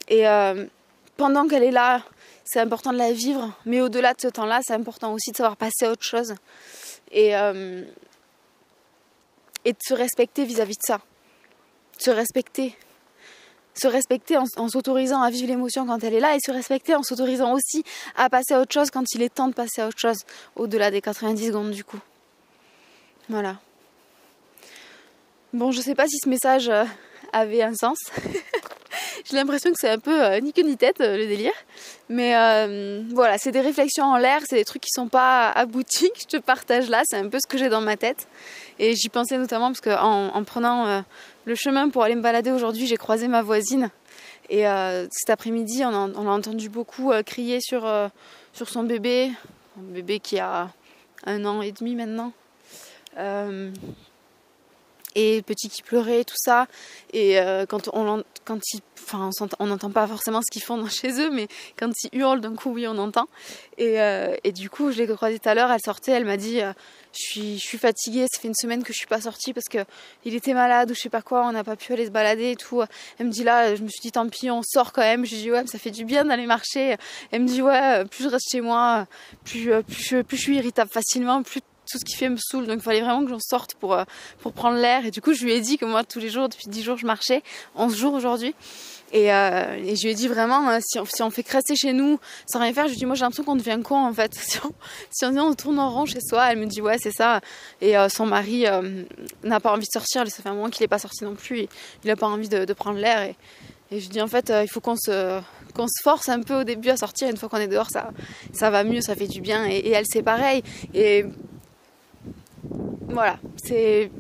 Et, 0.08 0.26
euh, 0.26 0.64
pendant 1.18 1.48
qu'elle 1.48 1.64
est 1.64 1.72
là, 1.72 2.02
c'est 2.44 2.60
important 2.60 2.92
de 2.92 2.96
la 2.96 3.12
vivre, 3.12 3.52
mais 3.66 3.82
au-delà 3.82 4.14
de 4.14 4.20
ce 4.20 4.28
temps-là, 4.28 4.60
c'est 4.62 4.72
important 4.72 5.12
aussi 5.12 5.32
de 5.32 5.36
savoir 5.36 5.56
passer 5.56 5.84
à 5.84 5.90
autre 5.90 6.04
chose 6.04 6.34
et, 7.10 7.36
euh, 7.36 7.82
et 9.66 9.72
de 9.72 9.78
se 9.84 9.92
respecter 9.92 10.44
vis-à-vis 10.44 10.78
de 10.78 10.82
ça. 10.82 11.00
Se 11.98 12.10
respecter. 12.10 12.74
Se 13.74 13.88
respecter 13.88 14.36
en, 14.36 14.68
s'autorisant 14.68 15.20
à 15.20 15.30
vivre 15.30 15.48
l'émotion 15.48 15.86
quand 15.86 16.02
elle 16.04 16.14
est 16.14 16.20
là 16.20 16.36
et 16.36 16.40
se 16.40 16.52
respecter 16.52 16.94
en 16.94 17.02
s'autorisant 17.02 17.52
aussi 17.52 17.84
à 18.16 18.30
passer 18.30 18.54
à 18.54 18.60
autre 18.60 18.72
chose 18.72 18.90
quand 18.90 19.04
il 19.14 19.22
est 19.22 19.34
temps 19.34 19.48
de 19.48 19.54
passer 19.54 19.82
à 19.82 19.88
autre 19.88 19.98
chose, 19.98 20.18
au-delà 20.54 20.92
des 20.92 21.00
90 21.00 21.48
secondes 21.48 21.70
du 21.72 21.84
coup. 21.84 22.00
Voilà. 23.28 23.58
Bon, 25.52 25.72
je 25.72 25.80
sais 25.80 25.94
pas 25.96 26.06
si 26.06 26.16
ce 26.22 26.28
message 26.28 26.68
euh, 26.68 26.84
avait 27.32 27.62
un 27.62 27.74
sens. 27.74 27.98
J'ai 29.30 29.36
l'impression 29.36 29.70
que 29.70 29.76
c'est 29.78 29.90
un 29.90 29.98
peu 29.98 30.24
euh, 30.24 30.40
ni 30.40 30.54
queue 30.54 30.62
ni 30.62 30.78
tête 30.78 31.02
euh, 31.02 31.18
le 31.18 31.26
délire. 31.26 31.52
Mais 32.08 32.34
euh, 32.34 33.02
voilà, 33.12 33.36
c'est 33.36 33.50
des 33.50 33.60
réflexions 33.60 34.04
en 34.04 34.16
l'air, 34.16 34.40
c'est 34.48 34.56
des 34.56 34.64
trucs 34.64 34.80
qui 34.80 34.90
sont 34.90 35.08
pas 35.08 35.50
aboutis 35.50 36.10
que 36.14 36.20
je 36.20 36.26
te 36.26 36.36
partage 36.38 36.88
là. 36.88 37.02
C'est 37.04 37.18
un 37.18 37.28
peu 37.28 37.38
ce 37.38 37.46
que 37.46 37.58
j'ai 37.58 37.68
dans 37.68 37.82
ma 37.82 37.98
tête. 37.98 38.26
Et 38.78 38.94
j'y 38.96 39.10
pensais 39.10 39.36
notamment 39.36 39.66
parce 39.66 39.82
qu'en 39.82 40.28
en, 40.28 40.44
prenant 40.44 41.04
le 41.44 41.54
chemin 41.54 41.90
pour 41.90 42.04
aller 42.04 42.14
me 42.14 42.22
balader 42.22 42.52
aujourd'hui, 42.52 42.86
j'ai 42.86 42.96
croisé 42.96 43.28
ma 43.28 43.42
voisine. 43.42 43.90
Et 44.50 44.62
cet 45.10 45.30
après-midi, 45.30 45.84
on, 45.84 45.92
a 45.92 46.30
entendu 46.30 46.68
beaucoup 46.68 47.10
crier 47.26 47.60
sur, 47.60 47.90
sur 48.52 48.68
son 48.68 48.84
bébé, 48.84 49.32
un 49.76 49.92
bébé 49.92 50.20
qui 50.20 50.38
a 50.38 50.70
un 51.26 51.44
an 51.44 51.60
et 51.60 51.72
demi 51.72 51.96
maintenant. 51.96 52.32
Et 55.14 55.42
petit 55.42 55.68
qui 55.68 55.82
pleurait, 55.82 56.24
tout 56.24 56.36
ça. 56.36 56.66
Et 57.12 57.38
euh, 57.40 57.66
quand 57.66 57.88
on 57.92 58.22
quand 58.44 58.60
ils, 58.72 58.80
enfin, 59.04 59.30
on 59.58 59.66
n'entend 59.66 59.90
pas 59.90 60.06
forcément 60.06 60.40
ce 60.40 60.50
qu'ils 60.50 60.62
font 60.62 60.86
chez 60.88 61.20
eux, 61.20 61.30
mais 61.30 61.48
quand 61.78 61.90
ils 62.04 62.18
hurlent, 62.18 62.40
d'un 62.40 62.54
coup, 62.54 62.72
oui, 62.72 62.86
on 62.88 62.96
entend. 62.98 63.26
Et, 63.76 64.00
euh, 64.00 64.34
et 64.44 64.52
du 64.52 64.70
coup, 64.70 64.90
je 64.90 64.98
l'ai 64.98 65.06
croisée 65.06 65.38
tout 65.38 65.48
à 65.48 65.54
l'heure, 65.54 65.70
elle 65.70 65.80
sortait, 65.84 66.12
elle 66.12 66.24
m'a 66.24 66.36
dit, 66.36 66.60
euh, 66.60 66.72
je 67.12 67.18
suis, 67.18 67.58
je 67.58 67.64
suis 67.64 67.78
fatiguée, 67.78 68.26
ça 68.30 68.40
fait 68.40 68.48
une 68.48 68.54
semaine 68.54 68.82
que 68.82 68.92
je 68.92 68.98
suis 68.98 69.06
pas 69.06 69.20
sortie 69.20 69.52
parce 69.52 69.68
que 69.68 69.78
il 70.24 70.34
était 70.34 70.54
malade 70.54 70.90
ou 70.90 70.94
je 70.94 71.00
sais 71.00 71.08
pas 71.10 71.22
quoi, 71.22 71.46
on 71.46 71.52
n'a 71.52 71.64
pas 71.64 71.76
pu 71.76 71.92
aller 71.92 72.06
se 72.06 72.10
balader 72.10 72.52
et 72.52 72.56
tout. 72.56 72.82
Elle 73.18 73.26
me 73.26 73.30
dit 73.30 73.44
là, 73.44 73.74
je 73.74 73.82
me 73.82 73.88
suis 73.88 74.00
dit 74.00 74.12
tant 74.12 74.28
pis, 74.28 74.50
on 74.50 74.62
sort 74.62 74.92
quand 74.92 75.02
même. 75.02 75.24
Je 75.24 75.34
lui 75.34 75.42
dis 75.42 75.50
ouais, 75.50 75.62
mais 75.62 75.68
ça 75.68 75.78
fait 75.78 75.90
du 75.90 76.04
bien 76.04 76.24
d'aller 76.24 76.46
marcher. 76.46 76.96
Elle 77.30 77.42
me 77.42 77.46
dit 77.48 77.62
ouais, 77.62 78.04
plus 78.06 78.24
je 78.24 78.28
reste 78.28 78.50
chez 78.50 78.60
moi, 78.60 79.06
plus, 79.44 79.70
plus, 79.84 80.24
plus 80.24 80.36
je 80.36 80.42
suis 80.42 80.56
irritable 80.56 80.90
facilement, 80.90 81.42
plus 81.42 81.60
tout 81.88 81.98
ce 81.98 82.04
qui 82.04 82.14
fait 82.14 82.28
me 82.28 82.36
saoule. 82.36 82.66
Donc 82.66 82.76
il 82.76 82.82
fallait 82.82 83.00
vraiment 83.00 83.24
que 83.24 83.30
j'en 83.30 83.40
sorte 83.40 83.74
pour, 83.74 83.94
euh, 83.94 84.04
pour 84.40 84.52
prendre 84.52 84.78
l'air. 84.78 85.06
Et 85.06 85.10
du 85.10 85.20
coup, 85.20 85.32
je 85.32 85.44
lui 85.44 85.52
ai 85.52 85.60
dit 85.60 85.78
que 85.78 85.84
moi, 85.84 86.04
tous 86.04 86.18
les 86.18 86.28
jours, 86.28 86.48
depuis 86.48 86.68
10 86.68 86.82
jours, 86.82 86.96
je 86.96 87.06
marchais, 87.06 87.42
11 87.74 87.96
jours 87.96 88.14
aujourd'hui. 88.14 88.54
Et, 89.12 89.32
euh, 89.32 89.74
et, 89.86 89.96
je 89.96 90.02
lui 90.02 90.10
ai 90.10 90.14
dit 90.14 90.28
vraiment, 90.28 90.68
euh, 90.68 90.78
si, 90.82 90.98
on, 90.98 91.06
si 91.06 91.22
on 91.22 91.30
fait 91.30 91.42
crasser 91.42 91.74
chez 91.76 91.94
nous 91.94 92.20
sans 92.46 92.60
rien 92.60 92.74
faire, 92.74 92.84
je 92.84 92.90
lui 92.90 92.96
ai 92.96 92.98
dit, 92.98 93.06
moi 93.06 93.14
j'ai 93.14 93.22
l'impression 93.22 93.44
qu'on 93.44 93.56
devient 93.56 93.80
con 93.82 93.96
en 93.96 94.12
fait. 94.12 94.34
Si 94.48 94.58
on, 94.62 94.72
si 95.10 95.24
on, 95.24 95.38
on 95.38 95.54
tourne 95.54 95.78
en 95.78 95.90
rond 95.90 96.04
chez 96.04 96.20
soi, 96.20 96.52
elle 96.52 96.58
me 96.58 96.66
dit, 96.66 96.82
ouais, 96.82 96.98
c'est 96.98 97.12
ça. 97.12 97.40
Et 97.80 97.94
son 98.10 98.26
mari 98.26 98.66
n'a 99.44 99.60
pas 99.60 99.72
envie 99.72 99.86
de 99.86 99.92
sortir, 99.92 100.28
ça 100.28 100.42
fait 100.42 100.48
un 100.48 100.54
moment 100.54 100.68
qu'il 100.68 100.84
n'est 100.84 100.88
pas 100.88 100.98
sorti 100.98 101.24
non 101.24 101.34
plus. 101.34 101.60
Il 102.04 102.08
n'a 102.08 102.16
pas 102.16 102.26
envie 102.26 102.48
de, 102.48 102.72
prendre 102.74 102.98
l'air. 102.98 103.34
Et, 103.90 104.00
je 104.00 104.08
dis, 104.08 104.20
en 104.20 104.26
fait, 104.26 104.52
il 104.62 104.68
faut 104.68 104.80
qu'on 104.80 104.96
se, 104.96 105.40
qu'on 105.74 105.86
se 105.86 106.02
force 106.02 106.28
un 106.28 106.42
peu 106.42 106.60
au 106.60 106.64
début 106.64 106.90
à 106.90 106.98
sortir. 106.98 107.30
Une 107.30 107.38
fois 107.38 107.48
qu'on 107.48 107.58
est 107.58 107.68
dehors, 107.68 107.88
ça, 107.90 108.10
ça 108.52 108.68
va 108.68 108.84
mieux, 108.84 109.00
ça 109.00 109.14
fait 109.14 109.26
du 109.26 109.40
bien. 109.40 109.64
Et, 109.66 109.76
et 109.78 109.90
elle, 109.92 110.04
c'est 110.06 110.22
pareil. 110.22 110.62
Et 110.92 111.24
voilà, 113.08 113.38
c'est 113.64 114.10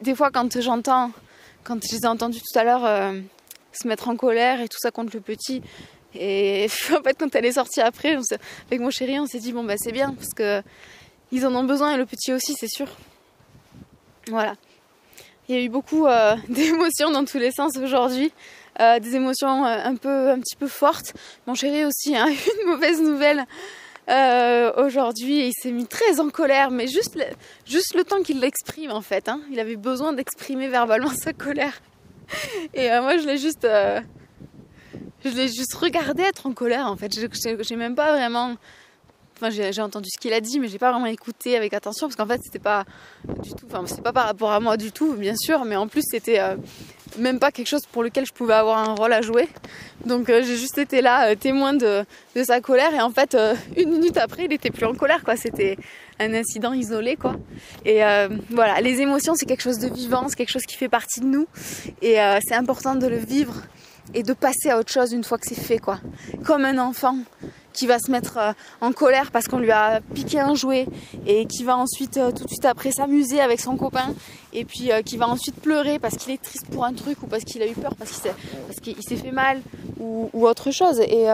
des 0.00 0.14
fois 0.14 0.30
quand 0.30 0.60
j'entends, 0.60 1.10
quand 1.62 1.78
je 1.84 1.94
les 1.94 2.02
ai 2.02 2.06
entendus 2.06 2.40
tout 2.40 2.58
à 2.58 2.64
l'heure 2.64 2.84
euh, 2.84 3.20
se 3.72 3.86
mettre 3.86 4.08
en 4.08 4.16
colère 4.16 4.60
et 4.60 4.68
tout 4.68 4.78
ça 4.80 4.90
contre 4.90 5.10
le 5.14 5.20
petit. 5.20 5.62
Et 6.14 6.66
en 6.98 7.02
fait, 7.02 7.16
quand 7.18 7.34
elle 7.34 7.44
est 7.44 7.52
sortie 7.52 7.80
après, 7.80 8.16
avec 8.66 8.80
mon 8.80 8.90
chéri, 8.90 9.20
on 9.20 9.26
s'est 9.26 9.40
dit 9.40 9.52
bon 9.52 9.64
bah 9.64 9.74
c'est 9.76 9.92
bien 9.92 10.14
parce 10.14 10.32
que 10.34 10.62
ils 11.32 11.46
en 11.46 11.54
ont 11.54 11.64
besoin 11.64 11.94
et 11.94 11.96
le 11.96 12.06
petit 12.06 12.32
aussi, 12.32 12.54
c'est 12.58 12.68
sûr. 12.68 12.86
Voilà. 14.28 14.54
Il 15.48 15.54
y 15.54 15.58
a 15.58 15.62
eu 15.62 15.68
beaucoup 15.68 16.06
euh, 16.06 16.34
d'émotions 16.48 17.10
dans 17.10 17.24
tous 17.24 17.38
les 17.38 17.50
sens 17.50 17.76
aujourd'hui, 17.76 18.32
euh, 18.80 18.98
des 19.00 19.16
émotions 19.16 19.64
un 19.64 19.96
peu, 19.96 20.30
un 20.30 20.40
petit 20.40 20.56
peu 20.56 20.68
fortes. 20.68 21.12
Mon 21.46 21.54
chéri 21.54 21.84
aussi 21.84 22.16
a 22.16 22.26
une 22.28 22.66
mauvaise 22.66 23.02
nouvelle 23.02 23.44
euh, 24.08 24.72
aujourd'hui. 24.84 25.48
Il 25.48 25.52
s'est 25.52 25.72
mis 25.72 25.86
très 25.86 26.20
en 26.20 26.30
colère, 26.30 26.70
mais 26.70 26.86
juste 26.86 27.14
le, 27.14 27.24
juste 27.64 27.94
le 27.94 28.04
temps 28.04 28.22
qu'il 28.22 28.40
l'exprime 28.40 28.90
en 28.90 29.00
fait. 29.00 29.28
Hein. 29.28 29.40
Il 29.50 29.58
avait 29.60 29.76
besoin 29.76 30.12
d'exprimer 30.12 30.68
verbalement 30.68 31.10
sa 31.10 31.32
colère. 31.32 31.80
Et 32.74 32.90
euh, 32.92 33.02
moi, 33.02 33.16
je 33.18 33.26
l'ai 33.26 33.38
juste, 33.38 33.64
euh, 33.64 34.00
je 35.24 35.30
l'ai 35.30 35.48
juste 35.48 35.74
regardé 35.74 36.22
être 36.22 36.46
en 36.46 36.52
colère 36.52 36.86
en 36.86 36.96
fait. 36.96 37.12
J'ai 37.12 37.76
même 37.76 37.94
pas 37.94 38.12
vraiment. 38.12 38.56
Enfin, 39.36 39.50
j'ai 39.50 39.82
entendu 39.82 40.08
ce 40.14 40.20
qu'il 40.20 40.32
a 40.32 40.40
dit, 40.40 40.60
mais 40.60 40.68
j'ai 40.68 40.78
pas 40.78 40.92
vraiment 40.92 41.06
écouté 41.06 41.56
avec 41.56 41.74
attention 41.74 42.06
parce 42.06 42.14
qu'en 42.14 42.26
fait, 42.26 42.40
c'était 42.44 42.60
pas 42.60 42.84
du 43.42 43.50
tout. 43.50 43.66
Enfin, 43.66 43.82
c'est 43.84 44.00
pas 44.00 44.12
par 44.12 44.26
rapport 44.26 44.52
à 44.52 44.60
moi 44.60 44.76
du 44.76 44.92
tout, 44.92 45.14
bien 45.14 45.34
sûr, 45.36 45.64
mais 45.64 45.74
en 45.74 45.88
plus, 45.88 46.02
c'était 46.08 46.38
même 47.18 47.38
pas 47.38 47.50
quelque 47.50 47.68
chose 47.68 47.86
pour 47.86 48.02
lequel 48.02 48.26
je 48.26 48.32
pouvais 48.32 48.54
avoir 48.54 48.78
un 48.78 48.94
rôle 48.94 49.12
à 49.12 49.22
jouer. 49.22 49.48
Donc 50.06 50.28
euh, 50.28 50.42
j'ai 50.42 50.56
juste 50.56 50.78
été 50.78 51.00
là, 51.00 51.30
euh, 51.30 51.34
témoin 51.34 51.74
de, 51.74 52.04
sa 52.44 52.60
colère. 52.60 52.94
Et 52.94 53.00
en 53.00 53.10
fait, 53.10 53.34
euh, 53.34 53.54
une 53.76 53.90
minute 53.90 54.16
après, 54.16 54.44
il 54.44 54.52
était 54.52 54.70
plus 54.70 54.86
en 54.86 54.94
colère, 54.94 55.22
quoi. 55.24 55.36
C'était 55.36 55.76
un 56.20 56.32
incident 56.34 56.72
isolé, 56.72 57.16
quoi. 57.16 57.36
Et 57.84 58.00
voilà, 58.50 58.80
les 58.80 59.00
émotions, 59.00 59.34
c'est 59.34 59.46
quelque 59.46 59.62
chose 59.62 59.78
de 59.78 59.88
vivant, 59.88 60.28
c'est 60.28 60.36
quelque 60.36 60.52
chose 60.52 60.64
qui 60.66 60.76
fait 60.76 60.88
partie 60.88 61.20
de 61.20 61.26
nous. 61.26 61.46
Et 62.02 62.16
c'est 62.46 62.54
important 62.54 62.94
de 62.94 63.06
le 63.06 63.16
vivre 63.16 63.54
et 64.12 64.22
de 64.22 64.32
passer 64.32 64.70
à 64.70 64.78
autre 64.78 64.92
chose 64.92 65.12
une 65.12 65.24
fois 65.24 65.38
que 65.38 65.46
c'est 65.48 65.60
fait, 65.60 65.78
quoi. 65.78 65.98
Comme 66.44 66.64
un 66.64 66.78
enfant 66.78 67.18
qui 67.74 67.86
va 67.86 67.98
se 67.98 68.10
mettre 68.10 68.38
euh, 68.38 68.52
en 68.80 68.92
colère 68.92 69.30
parce 69.30 69.48
qu'on 69.48 69.58
lui 69.58 69.72
a 69.72 70.00
piqué 70.14 70.40
un 70.40 70.54
jouet 70.54 70.86
et 71.26 71.44
qui 71.44 71.64
va 71.64 71.76
ensuite 71.76 72.16
euh, 72.16 72.30
tout 72.30 72.44
de 72.44 72.48
suite 72.48 72.64
après 72.64 72.92
s'amuser 72.92 73.40
avec 73.40 73.60
son 73.60 73.76
copain 73.76 74.14
et 74.54 74.64
puis 74.64 74.90
euh, 74.90 75.02
qui 75.02 75.18
va 75.18 75.28
ensuite 75.28 75.56
pleurer 75.56 75.98
parce 75.98 76.16
qu'il 76.16 76.32
est 76.32 76.40
triste 76.40 76.66
pour 76.68 76.84
un 76.84 76.94
truc 76.94 77.22
ou 77.22 77.26
parce 77.26 77.44
qu'il 77.44 77.60
a 77.60 77.66
eu 77.66 77.74
peur, 77.74 77.94
parce 77.96 78.12
qu'il 78.80 78.96
s'est, 79.02 79.16
fait 79.16 79.32
mal 79.32 79.60
ou, 80.00 80.30
autre 80.46 80.70
chose. 80.70 81.00
Et 81.00 81.26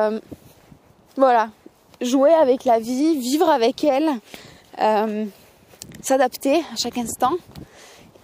voilà, 1.17 1.51
jouer 2.01 2.33
avec 2.33 2.65
la 2.65 2.79
vie, 2.79 3.19
vivre 3.19 3.49
avec 3.51 3.85
elle, 3.85 4.09
s'adapter 6.01 6.57
à 6.57 6.77
chaque 6.81 6.97
instant 6.97 7.33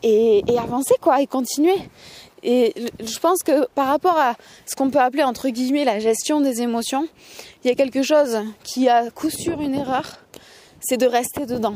et, 0.02 0.42
et 0.50 0.58
avancer 0.58 0.94
quoi 1.00 1.20
et 1.20 1.26
continuer. 1.26 1.76
Et 2.48 2.72
je 3.00 3.18
pense 3.18 3.42
que 3.42 3.66
par 3.74 3.88
rapport 3.88 4.16
à 4.16 4.36
ce 4.66 4.76
qu'on 4.76 4.88
peut 4.88 5.00
appeler 5.00 5.24
entre 5.24 5.48
guillemets 5.48 5.84
la 5.84 5.98
gestion 5.98 6.40
des 6.40 6.62
émotions, 6.62 7.08
il 7.64 7.68
y 7.68 7.72
a 7.72 7.74
quelque 7.74 8.04
chose 8.04 8.38
qui 8.62 8.88
a 8.88 9.10
coup 9.10 9.30
sûr 9.30 9.60
une 9.60 9.74
erreur, 9.74 10.20
c'est 10.80 10.96
de 10.96 11.06
rester 11.06 11.44
dedans. 11.44 11.74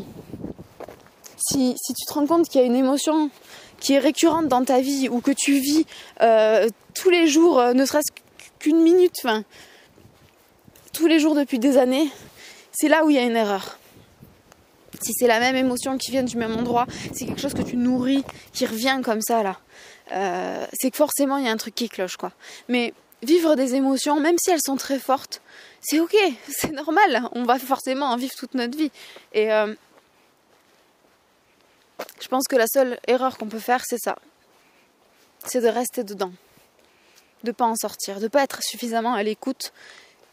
Si, 1.36 1.74
si 1.76 1.92
tu 1.92 2.06
te 2.06 2.12
rends 2.12 2.26
compte 2.26 2.48
qu'il 2.48 2.60
y 2.60 2.64
a 2.64 2.66
une 2.68 2.76
émotion 2.76 3.30
qui 3.80 3.94
est 3.94 3.98
récurrente 3.98 4.46
dans 4.46 4.64
ta 4.64 4.80
vie 4.80 5.08
ou 5.08 5.20
que 5.20 5.32
tu 5.32 5.54
vis 5.54 5.86
euh, 6.20 6.68
tous 6.94 7.10
les 7.10 7.26
jours, 7.26 7.58
euh, 7.58 7.72
ne 7.72 7.84
serait-ce 7.84 8.12
qu'une 8.60 8.80
minute, 8.80 9.26
tous 10.92 11.06
les 11.08 11.18
jours 11.18 11.34
depuis 11.34 11.58
des 11.58 11.78
années, 11.78 12.08
c'est 12.70 12.88
là 12.88 13.04
où 13.04 13.10
il 13.10 13.16
y 13.16 13.18
a 13.18 13.22
une 13.22 13.34
erreur. 13.36 13.76
Si 15.02 15.14
c'est 15.14 15.26
la 15.26 15.40
même 15.40 15.56
émotion 15.56 15.98
qui 15.98 16.12
vient 16.12 16.22
du 16.22 16.36
même 16.36 16.56
endroit, 16.56 16.86
c'est 17.12 17.26
quelque 17.26 17.40
chose 17.40 17.54
que 17.54 17.62
tu 17.62 17.76
nourris, 17.76 18.22
qui 18.52 18.66
revient 18.66 19.00
comme 19.02 19.22
ça 19.22 19.42
là. 19.42 19.58
Euh, 20.12 20.66
c'est 20.72 20.90
que 20.90 20.96
forcément 20.96 21.36
il 21.36 21.44
y 21.46 21.48
a 21.48 21.52
un 21.52 21.56
truc 21.56 21.74
qui 21.74 21.88
cloche 21.88 22.16
quoi. 22.16 22.32
Mais 22.68 22.94
vivre 23.22 23.54
des 23.54 23.74
émotions, 23.74 24.18
même 24.20 24.36
si 24.38 24.50
elles 24.50 24.62
sont 24.64 24.76
très 24.76 24.98
fortes, 24.98 25.40
c'est 25.80 26.00
ok, 26.00 26.16
c'est 26.48 26.72
normal. 26.72 27.28
On 27.32 27.44
va 27.44 27.58
forcément 27.58 28.06
en 28.06 28.16
vivre 28.16 28.34
toute 28.36 28.54
notre 28.54 28.76
vie. 28.76 28.90
Et 29.32 29.52
euh, 29.52 29.74
je 32.20 32.28
pense 32.28 32.46
que 32.48 32.56
la 32.56 32.66
seule 32.66 32.98
erreur 33.06 33.38
qu'on 33.38 33.48
peut 33.48 33.58
faire, 33.58 33.82
c'est 33.86 33.98
ça. 33.98 34.16
C'est 35.44 35.60
de 35.60 35.68
rester 35.68 36.04
dedans. 36.04 36.32
De 37.44 37.52
pas 37.52 37.64
en 37.64 37.76
sortir, 37.76 38.20
de 38.20 38.28
pas 38.28 38.42
être 38.42 38.62
suffisamment 38.62 39.14
à 39.14 39.22
l'écoute 39.22 39.72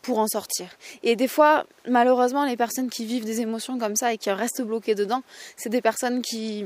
pour 0.01 0.19
en 0.19 0.27
sortir. 0.27 0.69
Et 1.03 1.15
des 1.15 1.27
fois, 1.27 1.65
malheureusement, 1.87 2.45
les 2.45 2.57
personnes 2.57 2.89
qui 2.89 3.05
vivent 3.05 3.25
des 3.25 3.41
émotions 3.41 3.77
comme 3.77 3.95
ça 3.95 4.13
et 4.13 4.17
qui 4.17 4.29
restent 4.29 4.61
bloquées 4.61 4.95
dedans, 4.95 5.23
c'est 5.55 5.69
des 5.69 5.81
personnes 5.81 6.21
qui 6.21 6.65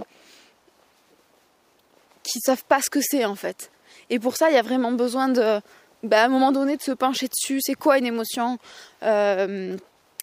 qui 2.31 2.39
savent 2.39 2.63
pas 2.63 2.81
ce 2.81 2.89
que 2.89 3.01
c'est 3.01 3.25
en 3.25 3.35
fait. 3.35 3.71
Et 4.09 4.19
pour 4.19 4.35
ça, 4.35 4.49
il 4.49 4.55
y 4.55 4.59
a 4.59 4.61
vraiment 4.61 4.91
besoin 4.91 5.29
de, 5.29 5.61
bah, 6.03 6.23
à 6.23 6.25
un 6.25 6.29
moment 6.29 6.51
donné, 6.51 6.77
de 6.77 6.81
se 6.81 6.91
pencher 6.91 7.27
dessus. 7.27 7.59
C'est 7.61 7.75
quoi 7.75 7.97
une 7.97 8.05
émotion 8.05 8.57
euh, 9.03 9.77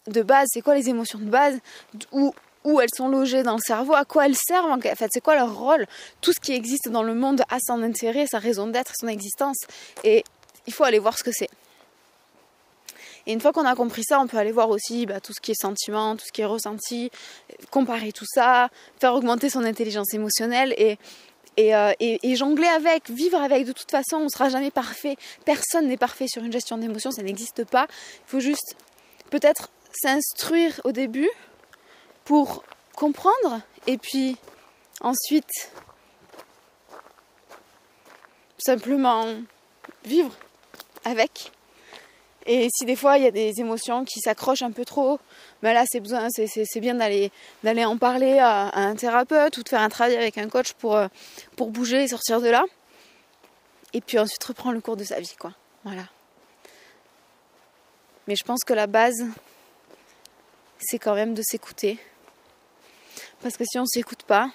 de 0.07 0.23
base? 0.23 0.49
C'est 0.53 0.61
quoi 0.61 0.75
les 0.75 0.88
émotions 0.88 1.19
de 1.19 1.31
base? 1.31 1.59
Où, 2.12 2.35
où 2.65 2.81
elles 2.81 2.93
sont 2.95 3.09
logées 3.09 3.43
dans 3.43 3.55
le 3.55 3.62
cerveau? 3.65 3.95
À 3.95 4.05
quoi 4.05 4.27
elles 4.27 4.37
servent 4.37 4.71
En 4.71 4.81
fait, 4.81 5.09
c'est 5.11 5.21
quoi 5.21 5.37
leur 5.37 5.57
rôle? 5.57 5.87
Tout 6.21 6.33
ce 6.33 6.41
qui 6.41 6.53
existe 6.53 6.88
dans 6.88 7.03
le 7.03 7.15
monde 7.15 7.43
a 7.50 7.59
son 7.61 7.83
intérêt, 7.83 8.27
sa 8.27 8.38
raison 8.38 8.67
d'être, 8.67 8.93
son 8.99 9.09
existence. 9.09 9.59
Et 10.05 10.25
il 10.67 10.73
faut 10.73 10.85
aller 10.85 10.99
voir 10.99 11.17
ce 11.17 11.25
que 11.25 11.33
c'est. 11.33 11.49
Et 13.27 13.33
une 13.33 13.41
fois 13.41 13.53
qu'on 13.53 13.67
a 13.67 13.75
compris 13.75 14.05
ça, 14.05 14.21
on 14.21 14.27
peut 14.27 14.38
aller 14.38 14.53
voir 14.53 14.71
aussi 14.71 15.05
bah, 15.05 15.21
tout 15.21 15.35
ce 15.35 15.41
qui 15.41 15.50
est 15.50 15.61
sentiment, 15.61 16.17
tout 16.17 16.25
ce 16.27 16.33
qui 16.33 16.41
est 16.41 16.47
ressenti, 16.47 17.11
comparer 17.71 18.11
tout 18.11 18.25
ça, 18.27 18.71
faire 18.99 19.15
augmenter 19.15 19.50
son 19.50 19.65
intelligence 19.65 20.15
émotionnelle 20.15 20.75
et 20.79 20.99
euh, 21.59 21.93
et, 22.00 22.37
jongler 22.37 22.69
avec, 22.69 23.11
vivre 23.11 23.41
avec. 23.41 23.67
De 23.67 23.73
toute 23.73 23.91
façon, 23.91 24.17
on 24.17 24.25
ne 24.25 24.29
sera 24.29 24.49
jamais 24.49 24.71
parfait. 24.71 25.17
Personne 25.45 25.88
n'est 25.88 25.97
parfait 25.97 26.27
sur 26.29 26.43
une 26.43 26.53
gestion 26.53 26.79
d'émotions, 26.79 27.11
ça 27.11 27.23
n'existe 27.23 27.65
pas. 27.65 27.87
Il 27.91 28.31
faut 28.31 28.41
juste 28.41 28.77
peut-être 29.31 29.71
s'instruire 29.93 30.81
au 30.85 30.93
début 30.93 31.29
pour 32.25 32.62
comprendre 32.95 33.61
et 33.87 33.97
puis 33.99 34.37
ensuite 35.00 35.71
simplement 38.59 39.27
vivre 40.05 40.35
avec 41.05 41.53
et 42.50 42.69
si 42.75 42.87
des 42.87 42.97
fois 42.97 43.19
il 43.19 43.25
y 43.25 43.26
a 43.26 43.31
des 43.31 43.61
émotions 43.61 44.07
qui 44.07 44.21
s'accrochent 44.21 44.62
un 44.62 44.73
peu 44.73 44.87
trop, 44.87 45.21
ben 45.62 45.75
là 45.75 45.85
c'est 45.87 46.00
besoin, 46.00 46.28
c'est 46.31 46.81
bien 46.81 46.95
d'aller 46.95 47.85
en 47.85 47.99
parler 47.99 48.38
à, 48.38 48.71
un 48.75 48.97
thérapeute 48.97 49.59
ou 49.59 49.62
de 49.62 49.69
faire 49.69 49.83
un 49.83 49.90
travail 49.90 50.17
avec 50.17 50.38
un 50.38 50.49
coach 50.49 50.73
pour 50.73 50.97
euh, 50.97 51.09
pour 51.57 51.71
bouger 51.71 52.05
et 52.05 52.09
sortir 52.09 52.40
de 52.40 52.49
là. 52.49 52.64
Et 53.93 54.00
puis 54.00 54.19
ensuite 54.19 54.43
reprendre 54.43 54.75
le 54.75 54.81
cours 54.81 54.97
de 54.97 55.05
sa 55.05 55.21
vie, 55.21 55.35
quoi. 55.38 55.52
Voilà. 55.85 56.05
Mais 58.26 58.35
je 58.35 58.45
pense 58.45 58.64
que 58.64 58.73
la 58.73 58.87
base, 58.87 59.26
c'est 60.78 60.99
quand 60.99 61.14
même 61.14 61.35
de 61.35 61.43
s'écouter. 61.43 61.99
Parce 63.43 63.57
que 63.59 63.64
si 63.64 63.78
on 63.78 63.85
s'écoute 63.85 64.23
pas, 64.23 64.50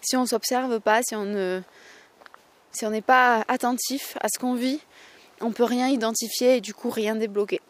si 0.00 0.16
on 0.16 0.24
s'observe 0.24 0.80
pas, 0.80 1.00
ne 1.12 1.62
si 2.72 2.86
on 2.86 2.90
n'est 2.90 3.02
pas 3.02 3.44
attentif 3.48 4.16
à 4.20 4.28
ce 4.32 4.38
qu'on 4.38 4.54
vit, 4.54 4.80
on 5.42 5.52
peut 5.52 5.64
rien 5.64 5.88
identifier 5.88 6.56
et 6.56 6.60
du 6.60 6.74
coup 6.74 6.90
rien 6.90 7.14
débloquer. 7.16 7.60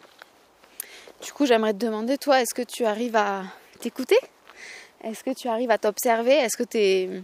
Du 1.22 1.32
coup, 1.32 1.46
j'aimerais 1.46 1.72
te 1.72 1.78
demander, 1.78 2.18
toi, 2.18 2.40
est-ce 2.40 2.54
que 2.54 2.62
tu 2.62 2.84
arrives 2.84 3.16
à 3.16 3.44
t'écouter? 3.80 4.18
Est-ce 5.04 5.22
que 5.22 5.30
tu 5.30 5.48
arrives 5.48 5.70
à 5.70 5.78
t'observer? 5.78 6.32
Est-ce 6.32 6.56
que 6.56 6.64
tu 6.64 6.78
es... 6.78 7.22